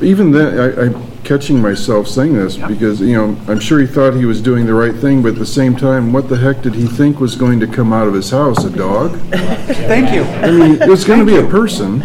[0.01, 2.69] even then, I, I'm catching myself saying this Yeah.
[2.69, 5.39] because, you know, I'm sure he thought he was doing the right thing, but at
[5.41, 8.15] the same time, what the heck did he think was going to come out of
[8.15, 8.65] his house?
[8.65, 9.17] A dog?
[9.31, 10.23] Thank you.
[10.23, 12.05] I mean, it's going to be a person.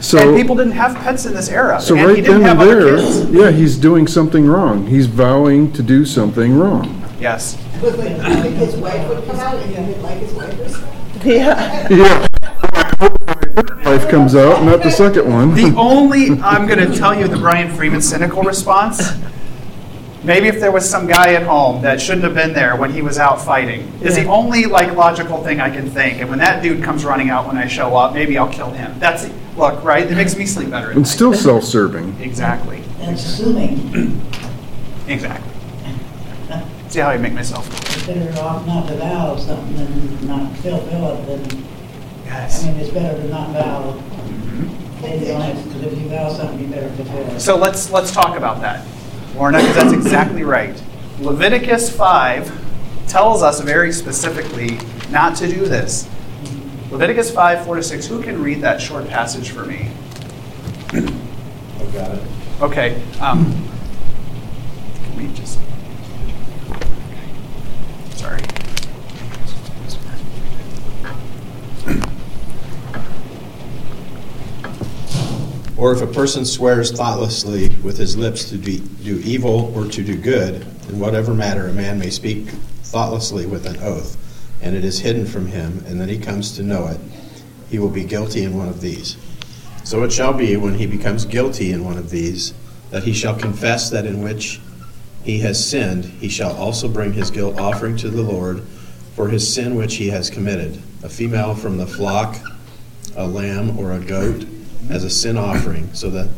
[0.00, 1.80] So, and people didn't have pets in this era.
[1.80, 3.30] so and he right didn't then have and other there, kids.
[3.30, 4.86] yeah, he's doing something wrong.
[4.86, 7.02] He's vowing to do something wrong.
[7.20, 7.56] Yes.
[7.82, 8.16] Was like,
[8.52, 11.30] his wife would come out and he didn't like his wife or something?
[11.30, 11.86] Yeah.
[11.90, 12.26] Yeah.
[13.84, 15.54] Life comes out, not the second one.
[15.54, 19.10] The only, I'm going to tell you the Brian Freeman cynical response.
[20.22, 23.00] Maybe if there was some guy at home that shouldn't have been there when he
[23.00, 26.20] was out fighting, is the only like logical thing I can think.
[26.20, 28.98] And when that dude comes running out when I show up, maybe I'll kill him.
[28.98, 30.06] That's look right.
[30.10, 30.90] It makes me sleep better.
[30.90, 32.20] And still self-serving.
[32.20, 34.20] exactly, And assuming
[35.08, 35.50] exactly.
[36.88, 38.14] See how I make myself feel.
[38.16, 41.64] you're better off not to vow something than not fulfill it, then,
[42.30, 43.92] I mean, it's better to not vow.
[45.00, 47.40] Then you don't have, because if you vow something, you better fulfill it.
[47.40, 48.84] So let's let's talk about that,
[49.34, 50.82] Lorna, because that's exactly right.
[51.20, 52.50] Leviticus five
[53.06, 54.78] tells us very specifically
[55.10, 56.08] not to do this.
[56.90, 58.06] Leviticus five four to six.
[58.06, 59.90] Who can read that short passage for me?
[60.92, 62.22] I've got it.
[62.60, 63.02] Okay.
[63.20, 63.68] Um,
[64.94, 65.58] can we just?
[75.80, 80.04] Or if a person swears thoughtlessly with his lips to be, do evil or to
[80.04, 82.50] do good, in whatever matter a man may speak
[82.82, 84.18] thoughtlessly with an oath,
[84.60, 87.00] and it is hidden from him, and then he comes to know it,
[87.70, 89.16] he will be guilty in one of these.
[89.82, 92.52] So it shall be when he becomes guilty in one of these,
[92.90, 94.60] that he shall confess that in which
[95.24, 98.64] he has sinned, he shall also bring his guilt offering to the Lord
[99.16, 102.36] for his sin which he has committed, a female from the flock,
[103.16, 104.44] a lamb or a goat,
[104.88, 106.28] as a sin offering, so that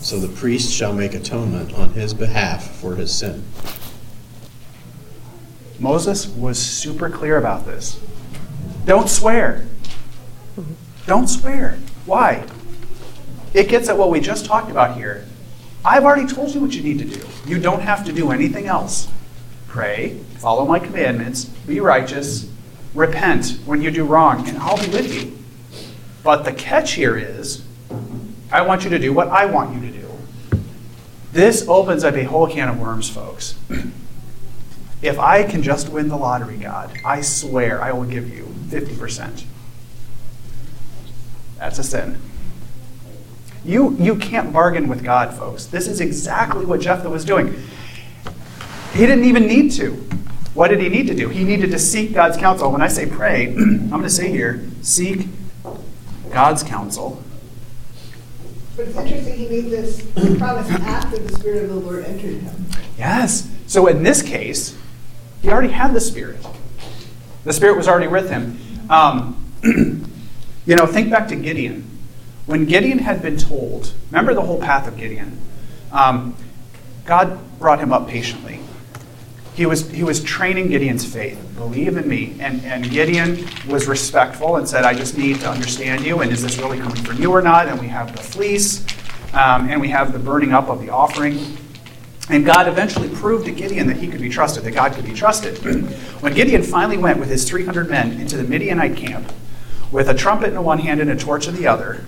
[0.00, 3.42] so the priest shall make atonement on his behalf for his sin.
[5.78, 8.00] Moses was super clear about this.
[8.84, 9.66] Don't swear.
[11.06, 11.78] Don't swear.
[12.06, 12.46] Why?
[13.54, 15.26] It gets at what we just talked about here.
[15.84, 17.26] I've already told you what you need to do.
[17.46, 19.08] You don't have to do anything else.
[19.68, 22.48] Pray, follow my commandments, be righteous,
[22.94, 25.36] repent when you do wrong, and I'll be with you.
[26.22, 27.63] But the catch here is
[28.54, 30.08] I want you to do what I want you to do.
[31.32, 33.58] This opens up a whole can of worms, folks.
[35.02, 39.44] If I can just win the lottery, God, I swear I will give you 50%.
[41.58, 42.18] That's a sin.
[43.66, 45.66] You, you can't bargain with God, folks.
[45.66, 47.54] This is exactly what Jephthah was doing.
[48.94, 49.90] He didn't even need to.
[50.54, 51.28] What did he need to do?
[51.28, 52.72] He needed to seek God's counsel.
[52.72, 55.26] When I say pray, I'm going to say here seek
[56.30, 57.22] God's counsel.
[58.76, 60.02] But it's interesting, he made this
[60.38, 62.66] promise after the Spirit of the Lord entered him.
[62.98, 63.48] Yes.
[63.66, 64.76] So in this case,
[65.42, 66.44] he already had the Spirit.
[67.44, 68.58] The Spirit was already with him.
[68.90, 69.44] Um,
[70.66, 71.88] you know, think back to Gideon.
[72.46, 75.38] When Gideon had been told, remember the whole path of Gideon,
[75.92, 76.36] um,
[77.04, 78.60] God brought him up patiently.
[79.54, 81.40] He was, he was training Gideon's faith.
[81.54, 82.36] Believe in me.
[82.40, 86.20] And, and Gideon was respectful and said, I just need to understand you.
[86.22, 87.68] And is this really coming from you or not?
[87.68, 88.84] And we have the fleece,
[89.32, 91.56] um, and we have the burning up of the offering.
[92.28, 95.14] And God eventually proved to Gideon that he could be trusted, that God could be
[95.14, 95.58] trusted.
[96.20, 99.30] when Gideon finally went with his 300 men into the Midianite camp,
[99.92, 102.04] with a trumpet in one hand and a torch in the other,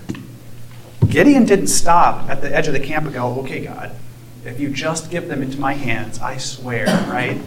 [1.08, 3.92] Gideon didn't stop at the edge of the camp and go, okay, God,
[4.46, 7.40] if you just give them into my hands, I swear, right?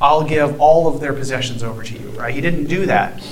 [0.00, 2.34] I'll give all of their possessions over to you, right?
[2.34, 3.22] He didn't do that.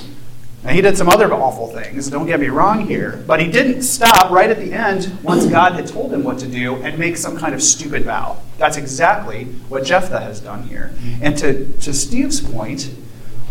[0.64, 3.82] Now, he did some other awful things, don't get me wrong here, but he didn't
[3.82, 7.16] stop right at the end once God had told him what to do and make
[7.16, 8.38] some kind of stupid vow.
[8.58, 10.94] That's exactly what Jephthah has done here.
[11.20, 12.94] And to, to Steve's point,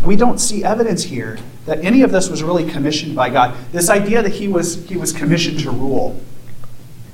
[0.02, 3.56] we don't see evidence here that any of this was really commissioned by God.
[3.72, 6.20] This idea that he was, he was commissioned to rule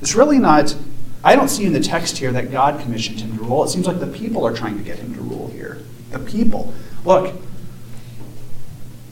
[0.00, 0.76] is really not,
[1.28, 3.62] I don't see in the text here that God commissioned him to rule.
[3.62, 5.82] It seems like the people are trying to get him to rule here.
[6.10, 6.72] The people.
[7.04, 7.36] Look,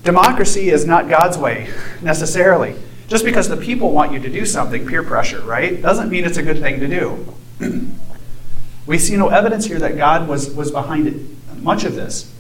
[0.03, 1.69] democracy is not God's way
[2.01, 2.75] necessarily.
[3.07, 6.39] Just because the people want you to do something, peer pressure, right, doesn't mean it's
[6.39, 7.35] a good thing to do.
[8.87, 11.17] we see no evidence here that God was, was behind it,
[11.59, 12.33] much of this.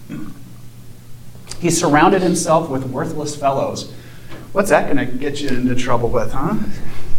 [1.60, 3.92] He surrounded himself with worthless fellows.
[4.52, 6.54] What's that going to get you into trouble with, huh?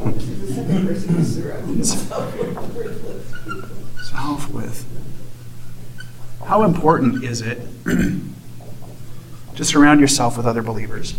[0.04, 3.70] The second person who surrounds himself with worthless people.
[4.04, 4.86] Self with.
[6.46, 7.60] How important is it
[9.56, 11.16] to surround yourself with other believers?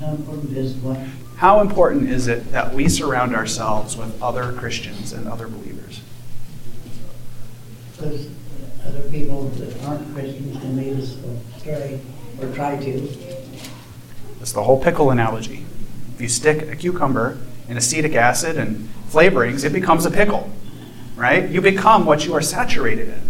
[0.00, 0.98] How important is what?
[1.36, 6.00] How important is it that we surround ourselves with other Christians and other believers?
[7.96, 8.28] Because
[8.84, 11.16] other people that aren't Christians can lead us
[11.56, 12.00] astray
[12.40, 13.08] or try to.
[14.40, 15.64] It's the whole pickle analogy.
[16.20, 20.50] If you stick a cucumber in acetic acid and flavorings, it becomes a pickle,
[21.16, 21.48] right?
[21.48, 23.22] You become what you are saturated in.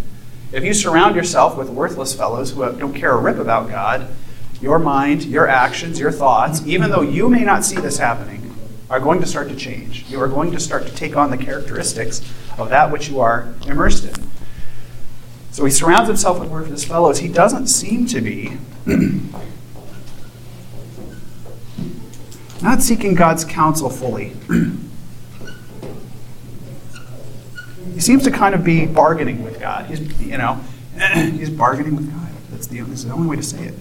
[0.50, 4.08] If you surround yourself with worthless fellows who don't care a rip about God,
[4.60, 8.56] your mind, your actions, your thoughts, even though you may not see this happening,
[8.90, 10.06] are going to start to change.
[10.08, 12.20] You are going to start to take on the characteristics
[12.58, 14.26] of that which you are immersed in.
[15.52, 17.20] So he surrounds himself with worthless fellows.
[17.20, 18.58] He doesn't seem to be
[22.62, 24.32] not seeking God's counsel fully.
[27.94, 29.86] he seems to kind of be bargaining with God.
[29.86, 30.60] He's, you know,
[31.14, 32.28] he's bargaining with God.
[32.50, 33.74] That's the, that's the only way to say it.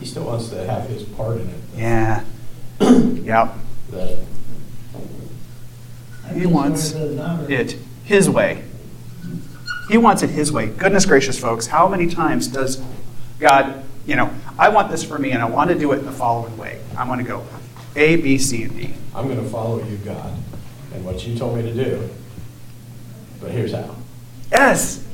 [0.00, 1.60] He still wants to have his part in it.
[1.76, 2.24] Yeah.
[2.80, 3.54] yep.
[3.90, 4.18] That
[6.34, 7.50] He wants sort of the number.
[7.52, 8.64] it his way.
[9.88, 10.66] He wants it his way.
[10.66, 12.82] Goodness gracious, folks, how many times does
[13.38, 16.06] God, you know, I want this for me and I want to do it in
[16.06, 16.80] the following way.
[16.96, 17.44] I want to go
[17.96, 18.94] A, B, C, and D.
[19.14, 20.36] I'm going to follow you, God,
[20.92, 22.10] and what you told me to do.
[23.40, 23.94] But here's how.
[24.50, 25.04] Yes.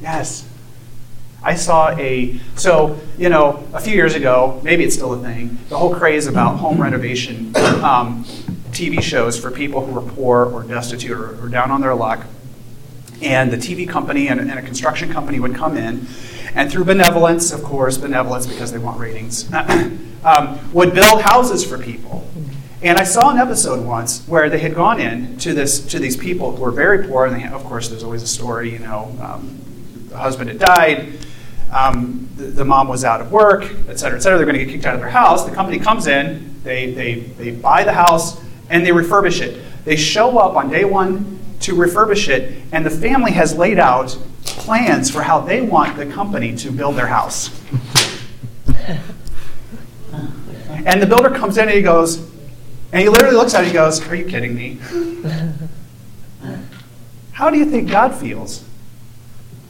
[0.00, 0.46] Yes.
[1.42, 5.58] I saw a, so, you know, a few years ago, maybe it's still a thing,
[5.70, 8.24] the whole craze about home renovation um,
[8.72, 12.26] TV shows for people who were poor or destitute or, or down on their luck.
[13.22, 16.06] And the TV company and, and a construction company would come in,
[16.54, 19.52] and through benevolence, of course, benevolence because they want ratings,
[20.24, 22.26] um, would build houses for people.
[22.82, 26.16] And I saw an episode once where they had gone in to this to these
[26.16, 28.72] people who were very poor, and they, of course, there's always a story.
[28.72, 29.60] You know, um,
[30.08, 31.12] the husband had died,
[31.70, 34.38] um, the, the mom was out of work, et cetera, et cetera.
[34.38, 35.44] They're going to get kicked out of their house.
[35.44, 38.40] The company comes in, they they they buy the house,
[38.70, 39.62] and they refurbish it.
[39.84, 44.16] They show up on day one to refurbish it, and the family has laid out
[44.52, 47.50] plans for how they want the company to build their house.
[50.86, 52.18] And the builder comes in and he goes,
[52.92, 54.78] and he literally looks at it and he goes, Are you kidding me?
[57.32, 58.64] How do you think God feels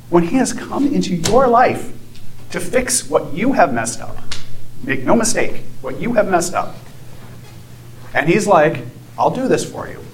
[0.08, 1.92] when He has come into your life
[2.50, 4.16] to fix what you have messed up?
[4.82, 6.74] Make no mistake, what you have messed up.
[8.12, 8.78] And He's like,
[9.16, 10.04] I'll do this for you.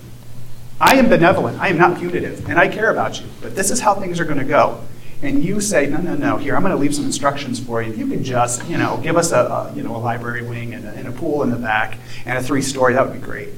[0.81, 3.81] I am benevolent, I am not punitive, and I care about you, but this is
[3.81, 4.83] how things are going to go.
[5.23, 7.91] And you say, no, no, no, here, I'm going to leave some instructions for you.
[7.91, 10.75] If you could just, you know, give us a, a you know, a library wing
[10.75, 13.49] and a, and a pool in the back and a three-story, that would be great.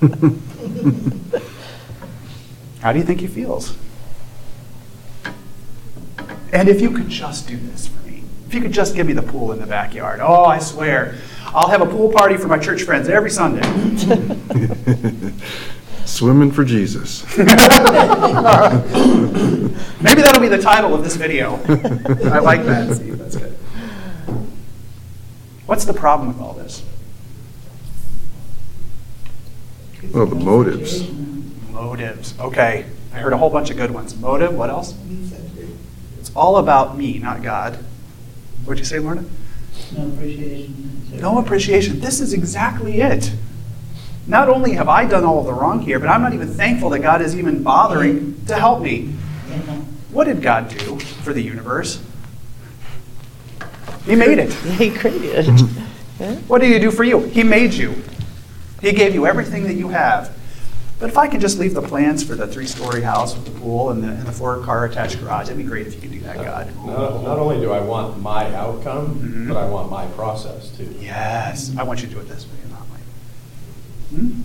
[2.80, 3.76] How do you think he feels?
[6.52, 9.12] And if you could just do this for me, if you could just give me
[9.12, 11.14] the pool in the backyard, oh, I swear,
[11.46, 13.62] I'll have a pool party for my church friends every Sunday.
[16.06, 17.24] Swimming for Jesus.
[17.38, 17.50] Maybe
[20.20, 21.56] that'll be the title of this video.
[22.30, 23.18] I like that, Steve.
[23.18, 23.56] That's good.
[25.66, 26.82] What's the problem with all this?
[30.12, 31.10] Well, the motives.
[31.70, 32.38] Motives.
[32.38, 32.84] Okay.
[33.12, 34.14] I heard a whole bunch of good ones.
[34.16, 34.94] Motive, what else?
[36.18, 37.78] It's all about me, not God.
[38.64, 39.24] What'd you say, Lorna?
[39.96, 41.00] No appreciation.
[41.14, 42.00] No appreciation.
[42.00, 43.32] This is exactly it.
[44.26, 47.00] Not only have I done all the wrong here, but I'm not even thankful that
[47.00, 49.08] God is even bothering to help me.
[50.10, 52.00] What did God do for the universe?
[54.06, 54.52] He made it.
[54.78, 55.48] He created
[56.20, 56.38] it.
[56.48, 57.20] What did he do for you?
[57.20, 57.94] He made you.
[58.80, 60.34] He gave you everything that you have.
[61.00, 63.90] But if I could just leave the plans for the three-story house with the pool
[63.90, 66.36] and the, and the four-car attached garage, it'd be great if you could do that,
[66.36, 66.74] God.
[66.86, 69.48] Not, not only do I want my outcome, Mhm.
[69.48, 70.94] but I want my process too.
[71.00, 72.63] Yes, I want you to do it this way, not like.
[74.14, 74.42] Hmm?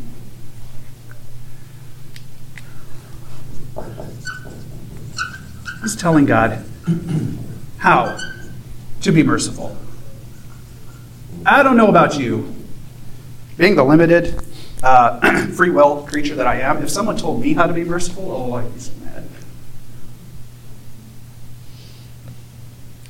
[5.84, 6.66] He's telling God
[7.78, 8.18] how
[9.02, 9.78] to be merciful.
[11.46, 12.54] I don't know about you.
[13.58, 14.42] Being the limited,
[14.84, 18.32] uh, free will creature that I am, if someone told me how to be merciful,
[18.32, 19.24] oh, I'd be so mad.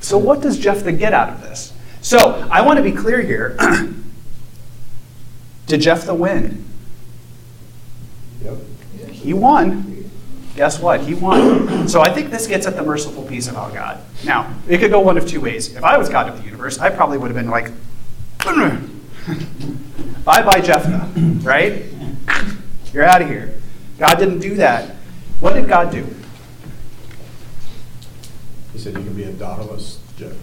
[0.01, 1.73] So, what does Jephthah get out of this?
[2.01, 3.57] So, I want to be clear here.
[5.69, 6.65] Did Jephthah win?
[8.43, 8.57] Yep.
[9.11, 10.09] He won.
[10.55, 11.01] Guess what?
[11.01, 11.87] He won.
[11.87, 14.01] So I think this gets at the merciful piece about God.
[14.25, 15.75] Now, it could go one of two ways.
[15.75, 17.71] If I was God of the universe, I probably would have been like,
[20.25, 21.07] bye bye, Jephthah,
[21.43, 21.83] right?
[22.91, 23.53] You're out of here.
[23.99, 24.95] God didn't do that.
[25.39, 26.03] What did God do?
[28.73, 30.33] He said you can be a daughterless judge.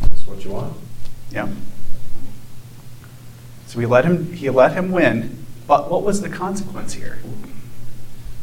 [0.00, 0.74] That's what you want.
[1.30, 1.48] Yeah.
[3.68, 7.18] So he let him he let him win, but what was the consequence here?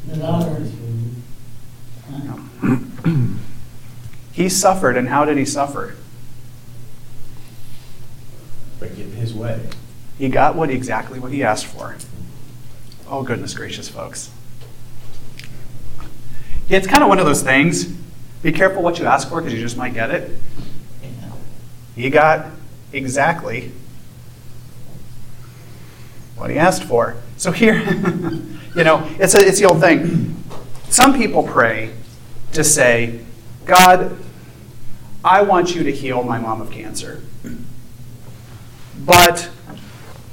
[0.07, 0.63] The daughter.
[4.31, 5.95] He suffered, and how did he suffer?
[8.79, 9.67] But get his way.
[10.19, 11.97] He got what exactly what he asked for.
[13.07, 14.29] Oh goodness gracious, folks.
[16.67, 17.85] Yeah, it's kind of one of those things.
[18.43, 20.37] Be careful what you ask for because you just might get it.
[21.95, 22.51] He got
[22.93, 23.71] exactly
[26.35, 27.15] what he asked for.
[27.37, 27.75] So here,
[28.75, 30.43] you know, it's a, it's the old thing.
[30.89, 31.93] Some people pray
[32.53, 33.19] to say,
[33.65, 34.17] God,
[35.23, 37.21] I want you to heal my mom of cancer.
[38.99, 39.49] But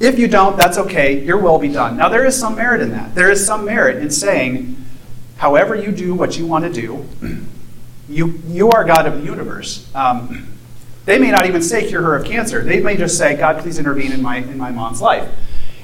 [0.01, 1.25] if you don't, that's okay.
[1.25, 1.97] Your will be done.
[1.97, 3.15] Now, there is some merit in that.
[3.15, 4.77] There is some merit in saying,
[5.37, 7.07] however you do what you want to do,
[8.09, 9.89] you, you are God of the universe.
[9.95, 10.49] Um,
[11.05, 12.63] they may not even say cure her of cancer.
[12.63, 15.29] They may just say, God, please intervene in my, in my mom's life.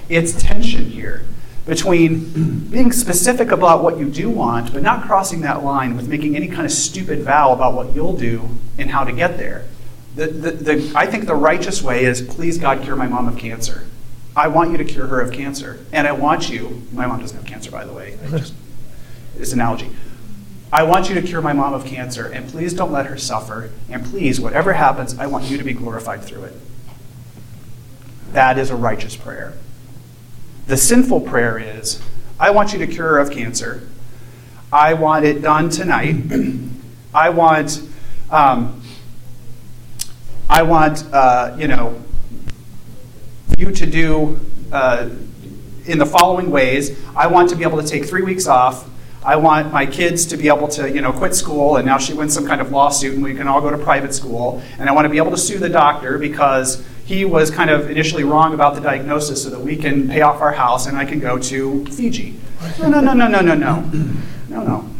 [0.09, 1.25] It's tension here
[1.69, 6.35] between being specific about what you do want, but not crossing that line with making
[6.35, 8.49] any kind of stupid vow about what you'll do
[8.79, 9.67] and how to get there.
[10.17, 13.37] The, the, the, I think the righteous way is, please, God, cure my mom of
[13.37, 13.87] cancer.
[14.35, 15.79] I want you to cure her of cancer.
[15.93, 18.55] And I want you, my mom doesn't have cancer, by the way, just,
[19.39, 19.91] it's an analogy.
[20.73, 23.71] I want you to cure my mom of cancer, and please don't let her suffer.
[23.91, 26.55] And please, whatever happens, I want you to be glorified through it.
[28.33, 29.53] That is a righteous prayer.
[30.69, 31.99] The sinful prayer is,
[32.39, 33.89] I want you to cure of cancer.
[34.71, 36.17] I want it done tonight.
[37.15, 37.81] I want,
[38.31, 38.83] um,
[40.47, 41.99] I want, uh, you know,
[43.57, 44.39] you to do
[44.71, 45.09] uh,
[45.87, 47.03] in the following ways.
[47.17, 48.91] I want to be able to take three weeks off.
[49.25, 52.13] I want my kids to be able to, you know, quit school, and now she
[52.13, 54.63] wins some kind of lawsuit, and we can all go to private school.
[54.79, 57.91] And I want to be able to sue the doctor because he was kind of
[57.91, 61.07] initially wrong about the diagnosis so that we can pay off our house and I
[61.07, 62.39] can go to Fiji.
[62.79, 63.81] No, no, no, no, no, no, no.
[64.51, 64.91] No, no.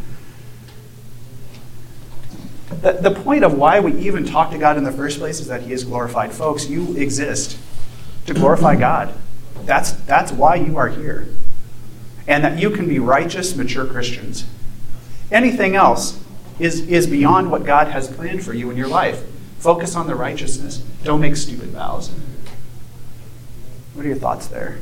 [2.81, 5.45] The, the point of why we even talk to God in the first place is
[5.49, 6.33] that He is glorified.
[6.33, 7.59] Folks, you exist
[8.25, 9.13] to glorify God.
[9.65, 11.27] That's, that's why you are here.
[12.27, 14.45] And that you can be righteous, mature Christians.
[15.31, 16.19] Anything else
[16.57, 19.23] is, is beyond what God has planned for you in your life.
[19.59, 20.77] Focus on the righteousness.
[21.03, 22.11] Don't make stupid vows.
[23.93, 24.79] What are your thoughts there?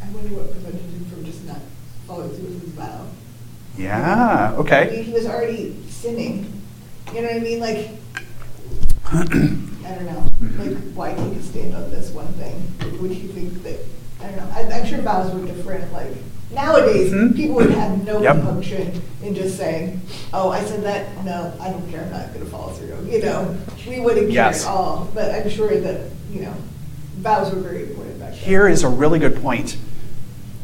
[0.00, 1.58] I wonder what prevented him from just not
[2.06, 3.06] following through with his vow.
[3.76, 4.90] Yeah, I okay.
[4.92, 6.62] mean, he was already sinning.
[7.12, 7.58] You know what I mean?
[7.58, 7.90] Like,
[9.06, 10.30] I don't know.
[10.40, 10.60] Mm-hmm.
[10.60, 12.72] Like, why can't he stand on this one thing?
[13.00, 13.80] Would he think that?
[14.20, 14.50] I don't know.
[14.54, 15.92] I, I'm sure vows were different.
[15.92, 16.12] Like
[16.54, 17.34] nowadays, Mhm.
[17.36, 18.36] people would have no Yep.
[18.36, 20.00] compunction in just saying,
[20.32, 21.24] "Oh, I said that.
[21.24, 22.02] No, I don't care.
[22.02, 23.54] I'm not going to follow through." You know,
[23.88, 24.64] we wouldn't care Yes.
[24.64, 25.08] at all.
[25.14, 26.00] But I'm sure that
[26.32, 26.52] you know,
[27.20, 28.38] vows were very important back then.
[28.38, 29.76] Here is a really good point.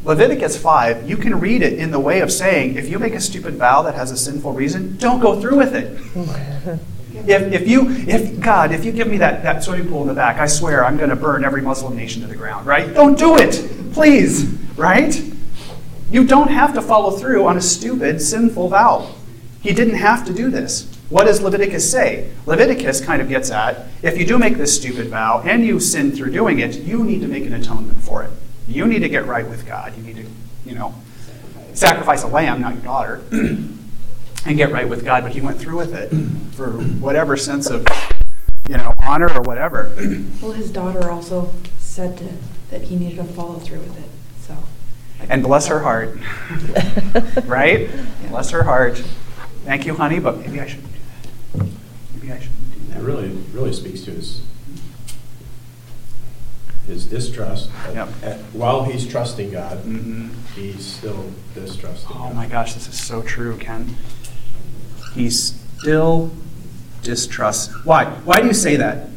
[0.03, 3.21] Leviticus 5, you can read it in the way of saying, if you make a
[3.21, 5.97] stupid vow that has a sinful reason, don't go through with it.
[7.27, 10.13] If, if you, if God, if you give me that, that swimming pool in the
[10.15, 12.91] back, I swear I'm going to burn every Muslim nation to the ground, right?
[12.95, 13.61] Don't do it,
[13.93, 15.21] please, right?
[16.11, 19.15] You don't have to follow through on a stupid, sinful vow.
[19.61, 20.91] He didn't have to do this.
[21.09, 22.31] What does Leviticus say?
[22.45, 26.11] Leviticus kind of gets at if you do make this stupid vow and you sin
[26.11, 28.31] through doing it, you need to make an atonement for it.
[28.67, 29.95] You need to get right with God.
[29.95, 30.25] You need to,
[30.65, 30.93] you know,
[31.73, 35.23] sacrifice a lamb, not your daughter, and get right with God.
[35.23, 36.09] But he went through with it
[36.55, 37.85] for whatever sense of,
[38.67, 39.95] you know, honor or whatever.
[40.41, 42.25] Well, his daughter also said to,
[42.71, 44.10] that he needed to follow through with it.
[45.21, 45.27] So.
[45.29, 46.17] And bless her heart.
[47.45, 47.89] right?
[48.29, 48.97] Bless her heart.
[49.65, 50.99] Thank you, honey, but maybe I shouldn't do
[51.59, 51.67] that.
[52.15, 53.01] Maybe I shouldn't do It that.
[53.03, 54.41] really, really speaks to his,
[56.87, 57.69] his distrust.
[57.93, 58.09] Yep.
[58.23, 60.31] At- While he's trusting God, Mhm.
[60.55, 62.35] he's still distrusting Oh God.
[62.35, 63.95] my gosh, this is so true, Ken.
[65.13, 66.31] He still
[67.03, 67.73] distrusts.
[67.85, 68.05] Why?
[68.05, 69.09] Why do you say that?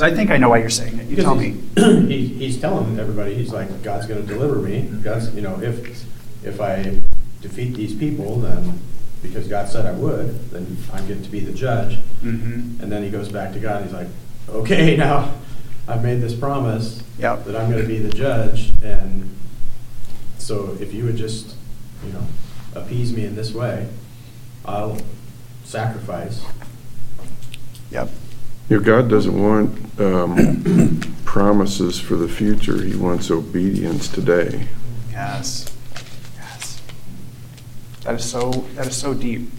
[0.00, 1.08] I think I know why you're saying it.
[1.08, 1.50] You tell me.
[1.76, 4.82] he's- He, he's telling everybody, he's like, God's gonna deliver me.
[5.02, 6.04] God's, you know, if,
[6.44, 7.00] if I
[7.40, 8.80] defeat these people, then,
[9.22, 11.98] because God said I would, then I get to be the judge.
[12.22, 12.82] Mm-hmm.
[12.82, 14.08] And then he goes back to God, and he's like,
[14.48, 15.32] okay, now,
[15.88, 17.44] I've made this promise Yep.
[17.44, 19.28] that I'm gonna be the judge, and
[20.38, 21.54] so if you would just,
[22.06, 22.26] you know,
[22.74, 23.88] appease me in this way,
[24.64, 24.98] I'll
[25.64, 26.44] sacrifice.
[27.90, 28.08] Yep.
[28.68, 32.82] You know, God doesn't want um, promises for the future.
[32.82, 34.68] He wants obedience today.
[35.10, 35.66] Yes.
[36.36, 36.80] Yes.
[38.04, 38.50] That is so.
[38.74, 39.50] That is so deep.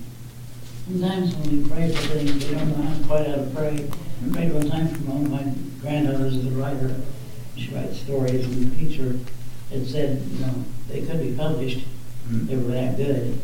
[0.86, 3.90] Sometimes when we pray for things, we don't know quite how to pray.
[4.26, 6.96] I prayed one time for one of my granddaughters is a writer.
[7.56, 9.20] She writes stories, and the teacher
[9.70, 11.86] had said, you know, they could be published.
[12.30, 13.40] They were that good.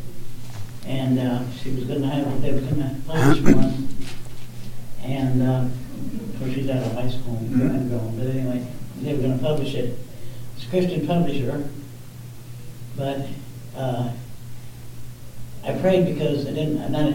[0.85, 3.88] And uh, she was going to have, they were going to publish one.
[5.09, 8.65] And, uh, of course, she's out of high school, and going, but anyway,
[9.01, 9.97] they were going to publish it.
[10.55, 11.67] It's a Christian publisher,
[12.95, 13.25] but
[13.75, 14.11] uh,
[15.65, 17.13] I prayed because I didn't, I not,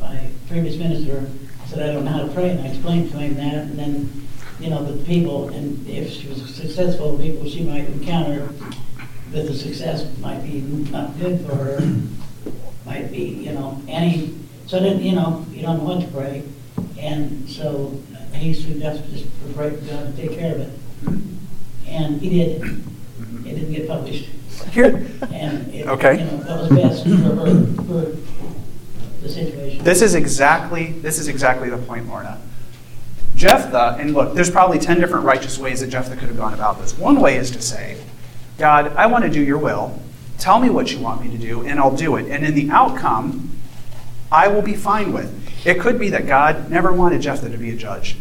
[0.00, 1.30] my previous minister
[1.66, 4.28] said I don't know how to pray, and I explained to him that, and then,
[4.58, 8.48] you know, the people, and if she was successful, the people she might encounter,
[9.30, 10.60] that the success might be
[10.90, 11.80] not good for her,
[12.84, 14.34] might be, you know, any,
[14.66, 16.42] so then, you know, you don't know what to pray,
[16.98, 18.00] and so
[18.32, 20.70] he suggested just for pray for God to take care of it,
[21.86, 22.62] and he did.
[23.46, 24.28] It didn't get published.
[24.72, 25.06] Here.
[25.32, 26.18] And it, Okay.
[26.18, 29.82] you know, that was best for her, for the situation.
[29.84, 30.92] This is exactly.
[30.92, 32.38] This is exactly the point, Lorna.
[33.36, 36.80] Jephthah, and look, there's probably ten different righteous ways that Jephthah could have gone about
[36.80, 36.98] this.
[36.98, 37.96] One way is to say,
[38.58, 40.00] God, I want to do your will.
[40.38, 42.26] Tell me what you want me to do, and I'll do it.
[42.30, 43.56] And in the outcome,
[44.30, 45.32] I will be fine with.
[45.68, 48.16] It could be that God never wanted Jephthah to be a judge.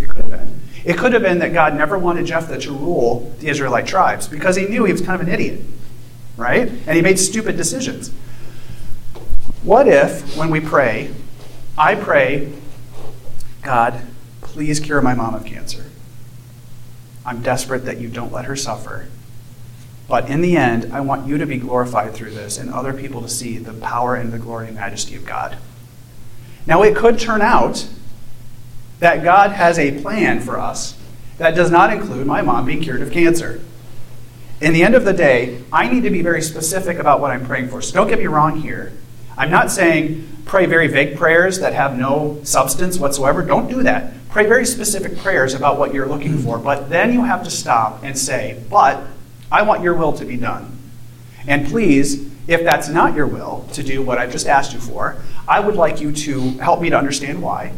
[0.00, 0.60] It could have been.
[0.84, 4.54] It could have been that God never wanted Jephthah to rule the Israelite tribes because
[4.54, 5.62] he knew he was kind of an idiot,
[6.36, 6.68] right?
[6.68, 8.10] And he made stupid decisions.
[9.64, 11.12] What if, when we pray,
[11.76, 12.52] I pray,
[13.62, 14.00] God,
[14.42, 15.86] please cure my mom of cancer?
[17.24, 19.08] I'm desperate that you don't let her suffer.
[20.06, 23.22] But in the end, I want you to be glorified through this and other people
[23.22, 25.58] to see the power and the glory and majesty of God.
[26.66, 27.86] Now, it could turn out
[28.98, 30.96] that God has a plan for us
[31.38, 33.60] that does not include my mom being cured of cancer.
[34.60, 37.46] In the end of the day, I need to be very specific about what I'm
[37.46, 37.82] praying for.
[37.82, 38.92] So don't get me wrong here.
[39.36, 43.42] I'm not saying pray very vague prayers that have no substance whatsoever.
[43.42, 44.14] Don't do that.
[44.30, 46.58] Pray very specific prayers about what you're looking for.
[46.58, 49.02] But then you have to stop and say, But
[49.52, 50.78] I want your will to be done.
[51.46, 55.16] And please, if that's not your will to do what I've just asked you for,
[55.48, 57.72] I would like you to help me to understand why.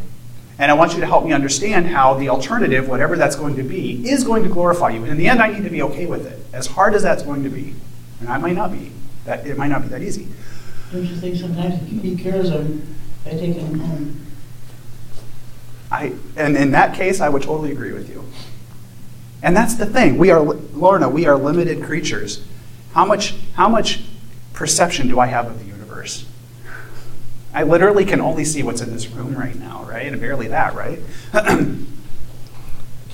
[0.57, 3.63] And I want you to help me understand how the alternative, whatever that's going to
[3.63, 5.03] be, is going to glorify you.
[5.03, 7.23] And in the end, I need to be okay with it, as hard as that's
[7.23, 7.75] going to be.
[8.19, 8.91] And I might not be.
[9.25, 10.27] That it might not be that easy.
[10.91, 14.25] Don't you think sometimes he cures them by taking them home?
[15.91, 18.25] I, and in that case, I would totally agree with you.
[19.41, 20.17] And that's the thing.
[20.17, 22.45] We are, Lorna, we are limited creatures.
[22.93, 24.03] How much, how much
[24.53, 25.68] perception do I have of universe?
[27.53, 30.05] I literally can only see what's in this room right now, right?
[30.05, 30.99] And barely that, right?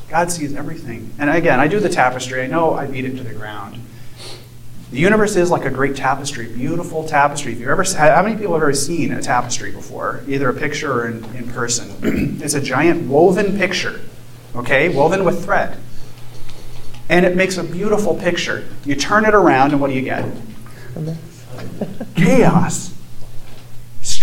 [0.10, 1.12] God sees everything.
[1.18, 2.42] And again, I do the tapestry.
[2.42, 3.82] I know I beat it to the ground.
[4.92, 7.54] The universe is like a great tapestry, beautiful tapestry.
[7.54, 10.92] If you've ever, how many people have ever seen a tapestry before, either a picture
[10.94, 12.40] or in, in person?
[12.42, 14.00] it's a giant woven picture,
[14.56, 15.78] okay, woven with thread.
[17.10, 18.66] And it makes a beautiful picture.
[18.86, 20.26] You turn it around, and what do you get?
[22.16, 22.95] Chaos.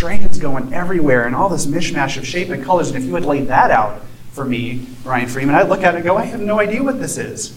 [0.02, 2.88] Strands going everywhere, and all this mishmash of shape and colors.
[2.88, 5.98] And if you had laid that out for me, Ryan Freeman, I'd look at it
[5.98, 7.56] and go, I have no idea what this is.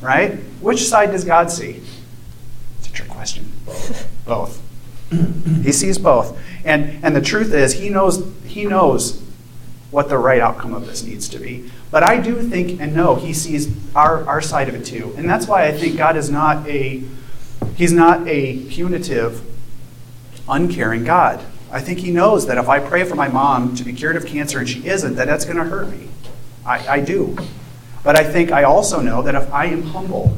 [0.00, 0.34] Right?
[0.60, 1.82] Which side does God see?
[2.78, 3.50] It's a trick question.
[4.24, 4.62] Both.
[5.10, 6.38] he sees both.
[6.64, 9.20] And, and the truth is, he knows, he knows
[9.90, 11.72] what the right outcome of this needs to be.
[11.90, 15.12] But I do think and know he sees our, our side of it too.
[15.16, 17.02] And that's why I think God is not a
[17.74, 19.42] he's not a punitive,
[20.48, 21.44] uncaring God.
[21.72, 24.26] I think he knows that if I pray for my mom to be cured of
[24.26, 26.08] cancer and she isn't, that that's going to hurt me.
[26.66, 27.36] I, I do.
[28.02, 30.36] But I think I also know that if I am humble,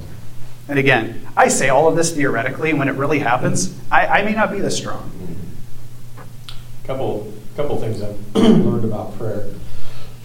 [0.68, 4.22] and again, I say all of this theoretically, and when it really happens, I, I
[4.22, 5.11] may not be this strong.
[6.85, 9.45] Couple, couple things I've learned about prayer.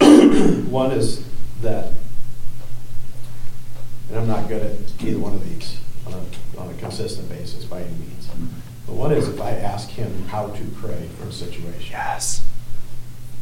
[0.68, 1.24] one is
[1.62, 1.92] that,
[4.08, 7.64] and I'm not good at either one of these on a, on a consistent basis
[7.64, 8.28] by any means.
[8.88, 11.90] But one is if I ask him how to pray for a situation.
[11.90, 12.42] Yes.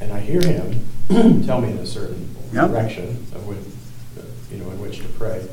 [0.00, 0.86] And I hear him
[1.46, 2.70] tell me in a certain Yep.
[2.70, 3.58] direction of which,
[4.50, 5.46] you know, in which to pray,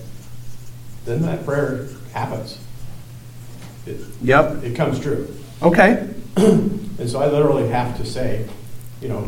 [1.06, 2.58] then that prayer happens.
[3.86, 4.64] It, Yep.
[4.64, 5.34] it comes true.
[5.62, 6.10] Okay.
[7.00, 8.48] And so I literally have to say,
[9.02, 9.28] you know,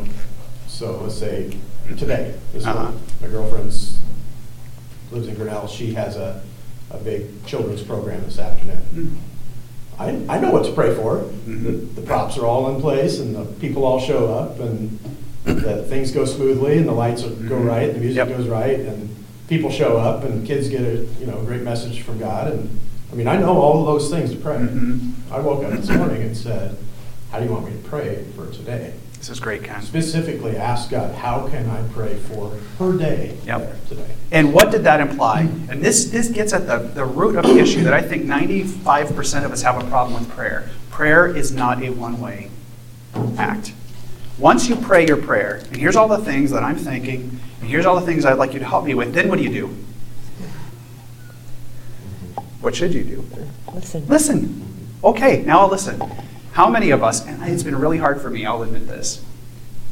[0.67, 1.57] so let's say
[1.97, 2.85] today, this Uh-huh.
[2.91, 3.97] one, my girlfriend's
[5.11, 5.67] lives in Grinnell.
[5.67, 6.43] She has a,
[6.91, 9.19] a big children's program this afternoon.
[9.97, 11.23] I, I know what to pray for.
[11.47, 14.99] The, the props are all in place and the people all show up and
[15.45, 18.37] that things go smoothly and the lights are- go right, and the music Yep.
[18.37, 19.15] goes right, and
[19.47, 22.51] people show up and kids get a you know great message from God.
[22.51, 22.79] And
[23.11, 24.57] I mean, I know all of those things to pray.
[24.57, 25.11] Mhm.
[25.31, 26.75] I woke up this morning and said,
[27.31, 28.93] "How do you want me to pray for today?"
[29.25, 29.81] This is great, Ken.
[29.81, 33.87] Specifically, ask God, "How can I pray for her day Yep.
[33.89, 35.49] today?" And what did that imply?
[35.67, 39.43] And this, this gets at the, the root of the issue that I think 95%
[39.43, 40.69] of us have a problem with prayer.
[40.91, 42.51] Prayer is not a one way
[43.35, 43.73] act.
[44.37, 47.87] Once you pray your prayer, and here's all the things that I'm thinking, and here's
[47.87, 49.75] all the things I'd like you to help me with, then what do you do?
[52.61, 53.25] What should you do?
[53.73, 54.05] Listen.
[54.07, 54.65] Listen.
[55.03, 55.99] Okay, now I'll listen.
[56.55, 59.21] How many of us, and it's been really hard for me, I'll admit this,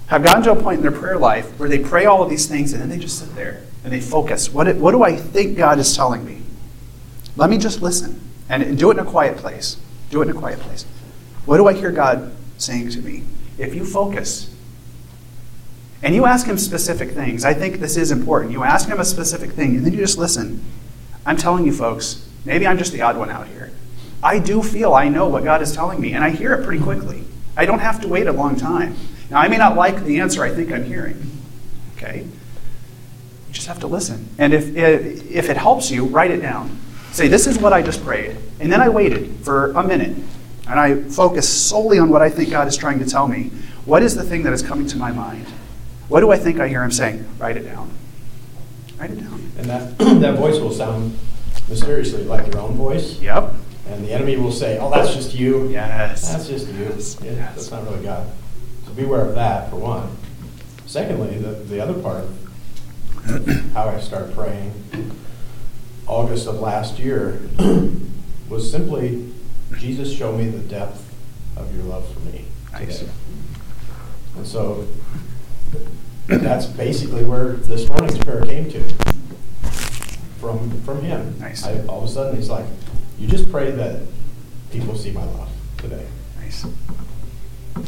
[0.07, 2.45] have gotten to a point in their prayer life where they pray all of these
[2.45, 4.49] things and then they just sit there and they focus.
[4.49, 6.41] What, what do I think God is telling me?
[7.35, 9.75] Let me just listen and do it in a quiet place.
[10.09, 10.85] Do it in a quiet place.
[11.43, 13.25] What do I hear God saying to me?
[13.57, 14.49] If you focus
[16.01, 18.53] and you ask Him specific things, I think this is important.
[18.53, 20.63] You ask Him a specific thing and then you just listen.
[21.25, 23.73] I'm telling you, folks, maybe I'm just the odd one out here.
[24.23, 26.81] I do feel I know what God is telling me, and I hear it pretty
[26.81, 27.25] quickly.
[27.57, 28.95] I don't have to wait a long time.
[29.29, 31.29] Now, I may not like the answer I think I'm hearing.
[31.97, 32.21] Okay?
[32.23, 34.29] You just have to listen.
[34.37, 36.79] And if, if it helps you, write it down.
[37.11, 38.37] Say, this is what I just prayed.
[38.59, 40.17] And then I waited for a minute,
[40.67, 43.51] and I focused solely on what I think God is trying to tell me.
[43.85, 45.45] What is the thing that is coming to my mind?
[46.07, 47.27] What do I think I hear him saying?
[47.37, 47.91] Write it down.
[48.97, 49.51] Write it down.
[49.57, 51.17] And that that voice will sound
[51.67, 53.19] mysteriously like your own voice.
[53.19, 53.53] Yep.
[53.87, 56.31] And the enemy will say, "Oh, that's just you." Yes.
[56.31, 56.83] That's just you.
[56.85, 57.17] Yes.
[57.21, 58.27] Yeah, That's not really God.
[58.85, 60.15] So beware of that, for one.
[60.85, 62.25] Secondly, the, the other part,
[63.73, 64.71] how I start praying,
[66.07, 67.41] August of last year,
[68.49, 69.33] was simply,
[69.77, 71.13] Jesus, show me the depth
[71.57, 72.45] of your love for me
[72.77, 73.09] today.
[74.35, 74.87] And so
[76.27, 78.81] that's basically where this morning's prayer came to,
[80.39, 81.39] from, from him.
[81.39, 81.63] Nice.
[81.65, 82.65] I, all of a sudden, he's like,
[83.23, 84.01] you just pray that
[84.69, 86.05] people see my love today.
[86.41, 86.65] Nice.
[86.65, 86.73] Um,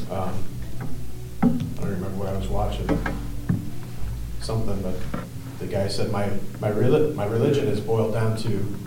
[0.10, 2.88] I don't remember what I was watching,
[4.40, 4.96] something, but
[5.60, 6.30] the guy said, my,
[6.62, 8.78] my, my religion is boiled down to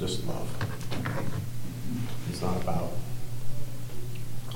[0.00, 0.48] just love.
[2.28, 2.90] It's not about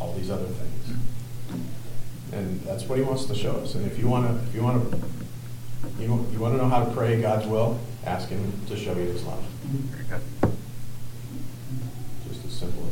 [0.01, 0.99] all these other things.
[2.33, 3.77] And that's what he wants to show us.
[3.77, 4.99] And if you want to, if you want to,
[6.01, 8.93] you, know- you want to know how to pray God's will, ask him to show
[8.95, 9.45] you his love.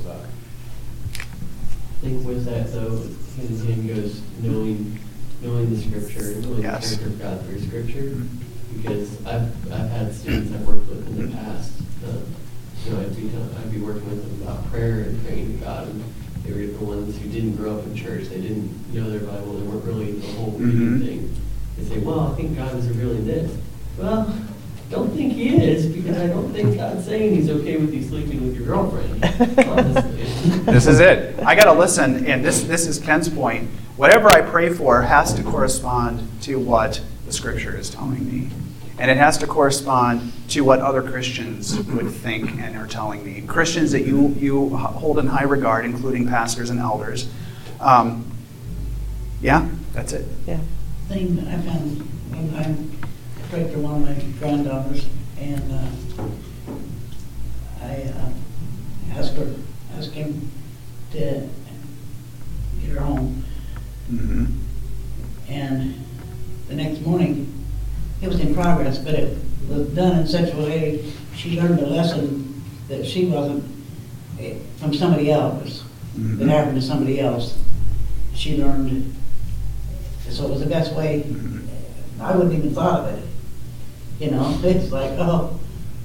[0.09, 0.29] Very good.
[1.13, 1.29] Just as simple as that.
[1.91, 2.97] I think with that though,
[3.37, 4.99] hand in hand goes knowing,
[5.43, 8.03] knowing the scripture, knowing the character of God through scripture.
[8.03, 8.45] Mm-hmm.
[8.77, 11.73] Because I've, I've had students I've worked with in the past,
[12.07, 12.23] um,
[12.85, 15.89] you know, I'd be, I'd be working with them about prayer and praying to God.
[15.89, 16.05] And
[16.45, 19.55] they were the ones who didn't grow up in church, they didn't know their Bible,
[19.59, 21.05] they weren't really the whole reading Mhm.
[21.05, 21.37] thing.
[21.77, 23.51] They say, well, I think God is really this.
[23.99, 24.33] Well,
[24.91, 28.47] don't think he is, because I don't think God's saying he's okay with you sleeping
[28.47, 29.23] with your girlfriend,
[29.69, 30.13] honestly.
[30.73, 31.39] This is it.
[31.45, 33.69] I got to listen, and this, this is Ken's point.
[33.97, 38.49] Whatever I pray for has to correspond to what the scripture is telling me.
[38.99, 43.43] And it has to correspond to what other Christians would think and are telling me.
[43.47, 47.29] Christians that you, you hold in high regard, including pastors and elders.
[47.81, 48.25] Um,
[49.41, 50.27] yeah, that's it.
[50.47, 50.59] Yeah.
[51.09, 52.01] thing that I found
[52.33, 52.99] one time,
[53.49, 55.07] I prayed for one of my granddaughters,
[55.41, 56.23] and uh,
[57.83, 59.55] I uh, asked her,
[59.97, 60.51] asked him
[61.13, 61.49] to
[62.83, 63.43] get her home.
[64.11, 64.45] hmm
[65.49, 65.95] And
[66.69, 67.65] the next morning,
[68.21, 71.87] it was in progress, but it was done in such a way, she learned a
[71.87, 73.65] lesson that she wasn't,
[74.39, 75.85] eh, from somebody else,
[76.15, 76.51] that Mhm.
[76.51, 77.55] happened to somebody else.
[78.35, 79.15] She learned,
[80.29, 81.63] so it was the best way, Mhm.
[82.21, 83.28] I wouldn't even thought of it.
[84.19, 85.59] You know, it's like, oh,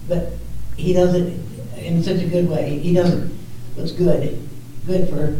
[0.07, 0.33] but
[0.77, 1.39] he does it
[1.77, 2.77] in such a good way.
[2.79, 3.31] He does it,
[3.75, 4.47] what's good,
[4.85, 5.35] good for,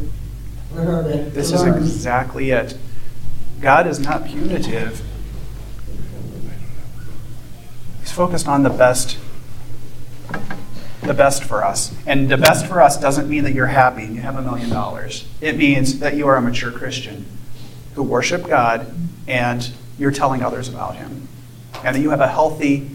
[0.73, 1.77] for her to This is learn.
[1.77, 2.77] exactly it.
[3.61, 5.01] God is not punitive.
[8.01, 9.17] He's focused on the best
[11.03, 11.93] the best for us.
[12.05, 14.69] And the best for us doesn't mean that you're happy and you have a million
[14.69, 15.27] dollars.
[15.41, 17.25] It means that you are a mature Christian
[17.95, 18.93] who worship God
[19.27, 19.69] and
[19.99, 21.27] you're telling others about him.
[21.83, 22.89] And that you have a healthy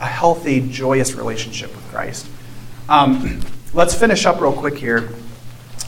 [0.00, 2.26] a healthy joyous relationship with Christ.
[2.88, 3.40] Um,
[3.74, 5.10] let's finish up real quick here.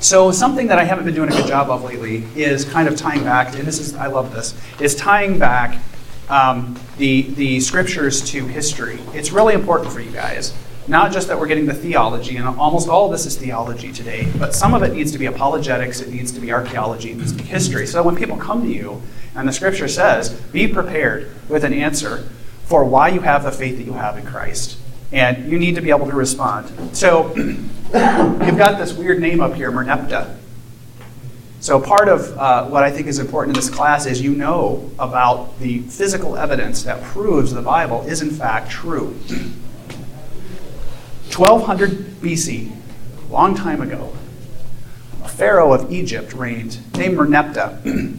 [0.00, 2.96] So something that I haven't been doing a good job of lately is kind of
[2.96, 5.78] tying back, and this is I love this, is tying back
[6.28, 8.98] um, the the scriptures to history.
[9.12, 10.54] It's really important for you guys.
[10.88, 14.26] Not just that we're getting the theology, and almost all of this is theology today,
[14.38, 17.32] but some of it needs to be apologetics, it needs to be archaeology, it needs
[17.32, 17.86] to be history.
[17.86, 19.00] So when people come to you
[19.34, 22.28] and the scripture says, be prepared with an answer
[22.64, 24.78] for why you have the faith that you have in Christ.
[25.12, 26.96] And you need to be able to respond.
[26.96, 30.36] So you've got this weird name up here, Merneptah.
[31.60, 34.90] So part of uh, what I think is important in this class is you know
[34.98, 39.08] about the physical evidence that proves the Bible is in fact true.
[41.36, 42.74] 1200 BC,
[43.28, 44.12] long time ago,
[45.22, 48.18] a pharaoh of Egypt reigned named Merneptah.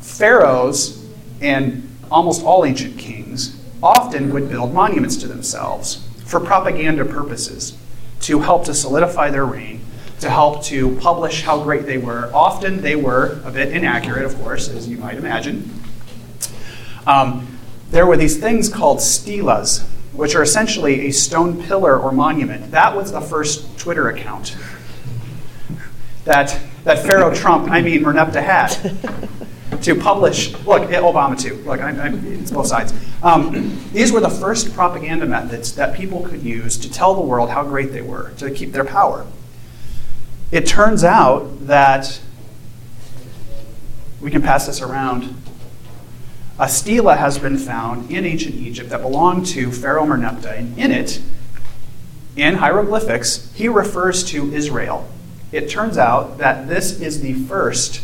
[0.00, 1.04] Pharaohs
[1.40, 7.76] and almost all ancient kings often would build monuments to themselves for propaganda purposes
[8.20, 9.80] to help to solidify their reign,
[10.20, 12.30] to help to publish how great they were.
[12.34, 15.70] Often they were a bit inaccurate, of course, as you might imagine.
[17.06, 17.58] Um,
[17.90, 19.82] there were these things called stelas,
[20.12, 22.70] which are essentially a stone pillar or monument.
[22.70, 24.56] That was the first Twitter account
[26.24, 28.70] that, that Pharaoh Trump, I mean Merneptah, had
[29.82, 30.52] to publish.
[30.64, 31.56] Look, Obama too.
[31.56, 32.92] Look, I, I, it's both sides.
[33.22, 37.50] Um, these were the first propaganda methods that people could use to tell the world
[37.50, 39.26] how great they were, to keep their power.
[40.50, 42.20] It turns out that
[44.20, 45.34] we can pass this around.
[46.58, 50.90] A stela has been found in ancient Egypt that belonged to Pharaoh Merneptah, and in
[50.90, 51.22] it,
[52.36, 55.08] in hieroglyphics, he refers to Israel.
[55.52, 58.02] It turns out that this is the first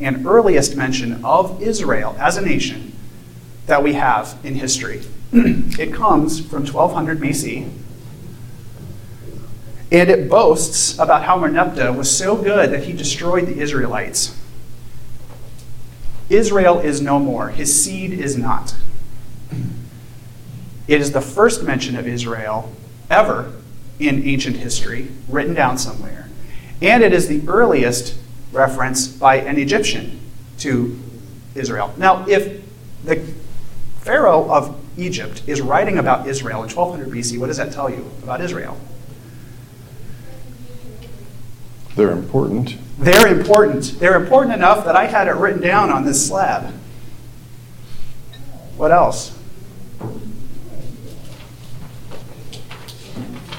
[0.00, 2.92] and earliest mention of Israel as a nation
[3.66, 5.02] that we have in history.
[5.32, 7.70] it comes from 1200 BC,
[9.92, 14.36] and it boasts about how Merneptah was so good that he destroyed the Israelites.
[16.28, 18.74] Israel is no more, his seed is not.
[20.86, 22.72] It is the first mention of Israel
[23.10, 23.52] ever
[23.98, 26.28] in ancient history, written down somewhere.
[26.82, 28.18] And it is the earliest
[28.54, 30.20] reference by an Egyptian
[30.58, 30.98] to
[31.54, 31.92] Israel.
[31.96, 32.62] Now, if
[33.04, 33.16] the
[34.00, 38.10] Pharaoh of Egypt is writing about Israel in 1200 BC, what does that tell you
[38.22, 38.78] about Israel?
[41.96, 42.76] They're important.
[42.98, 43.98] They're important.
[43.98, 46.72] They're important enough that I had it written down on this slab.
[48.76, 49.36] What else?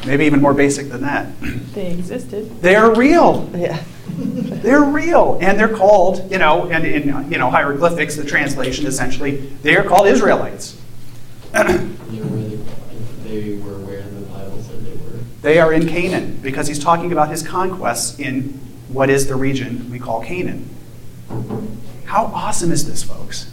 [0.05, 1.27] Maybe even more basic than that.
[1.73, 2.61] They existed.
[2.61, 3.49] They're real.
[3.55, 3.83] Yeah.
[4.17, 9.47] They're real, and they're called, you know, and in you know hieroglyphics, the translation essentially,
[9.61, 10.81] they are called Israelites.
[11.53, 12.49] You know, where
[13.23, 15.19] they, were where the Bible said they were.
[15.41, 19.89] They are in Canaan because he's talking about his conquests in what is the region
[19.91, 20.69] we call Canaan.
[22.05, 23.51] How awesome is this, folks?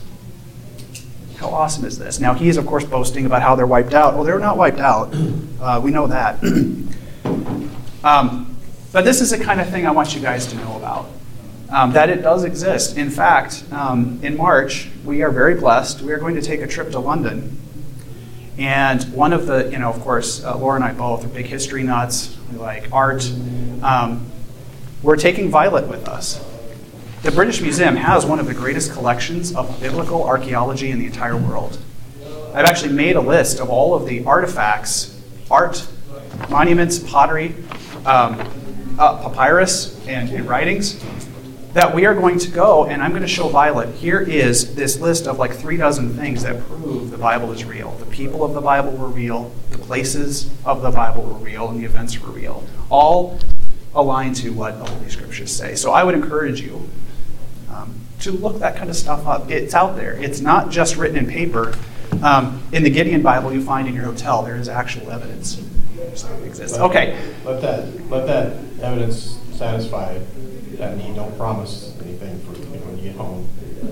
[1.37, 2.21] How awesome is this?
[2.21, 4.15] Now, he is, of course, boasting about how they're wiped out.
[4.15, 5.13] Well, they're not wiped out.
[5.61, 6.39] Uh, we know that.
[8.05, 8.52] um,
[8.93, 11.09] but this is the kind of thing I want you guys to know about.
[11.71, 12.99] Um, that it does exist.
[12.99, 16.03] In fact, um, in March, we are very blessed.
[16.03, 17.59] We are going to take a trip to London.
[18.59, 21.47] And one of the, you know, of course, uh, Laura and I both are big
[21.47, 22.37] history nuts.
[22.53, 23.25] We like art.
[23.83, 24.31] Um,
[25.03, 26.45] we're taking Violet with us.
[27.23, 31.37] The British Museum has one of the greatest collections of biblical archaeology in the entire
[31.37, 31.79] world.
[32.53, 35.19] I've actually made a list of all of the artifacts,
[35.51, 35.89] art,
[36.51, 37.55] monuments, pottery,
[38.05, 38.39] um,
[39.03, 41.03] uh, papyrus, and, and writings
[41.73, 43.93] that we are going to go and I'm going to show Violet.
[43.97, 47.93] Here is this list of like three dozen things that prove the Bible is real.
[47.93, 51.81] The people of the Bible were real, the places of the Bible were real, and
[51.81, 52.65] the events were real.
[52.91, 53.41] All
[53.93, 55.75] align to what the Holy Scriptures say.
[55.75, 56.89] So I would encourage you
[57.71, 59.51] um, to look that kind of stuff up.
[59.51, 60.13] It's out there.
[60.13, 61.77] It's not just written in paper.
[62.23, 65.61] Um, in the Gideon Bible you find in your hotel, there is actual evidence.
[66.15, 66.79] So exists.
[66.79, 67.19] Let- Okay.
[67.45, 68.53] Let that, let that
[68.83, 70.19] evidence satisfy
[70.79, 71.15] that need.
[71.17, 73.49] Don't promise anything for, you know, when you get home,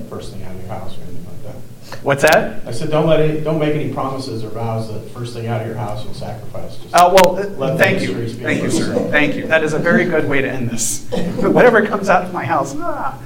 [0.08, 2.04] first thing out of your house or anything like that.
[2.04, 2.66] What's that?
[2.66, 5.60] I said, don't let it, don't make any promises or vows that first thing out
[5.62, 6.76] of your house you'll sacrifice.
[6.76, 8.28] Just Uh, well, uh, let thank you.
[8.28, 8.94] Thank for you, sir.
[9.10, 9.46] Thank you.
[9.46, 11.06] That is a very good way to end this.
[11.40, 12.74] Whatever comes out of my house.
[12.78, 13.18] ah.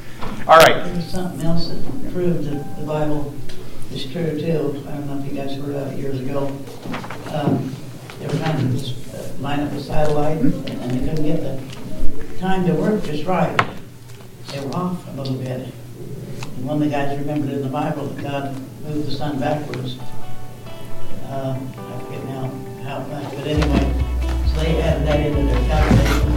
[0.47, 0.85] All right.
[0.85, 3.35] There's something else that proves that the Bible
[3.93, 4.83] is true too.
[4.89, 6.47] I don't know if you guys heard about it years ago.
[7.33, 7.75] Um,
[8.25, 12.65] They were trying to uh, line up a satellite and they couldn't get the time
[12.67, 13.55] to work just right.
[14.47, 15.69] They were off a little bit.
[16.57, 19.99] And one of the guys remembered in the Bible that God moved the sun backwards.
[21.29, 22.51] Um, I forget now
[22.85, 23.93] how, it went, but anyway,
[24.49, 26.31] so they added that into their calculation.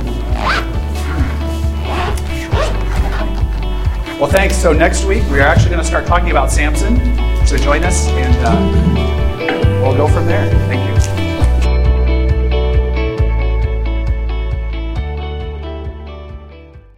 [4.20, 4.58] Well, thanks.
[4.58, 6.98] So next week we are actually going to start talking about Samson.
[7.48, 10.50] So join us, and uh, we'll go from there.
[10.68, 10.97] Thank you.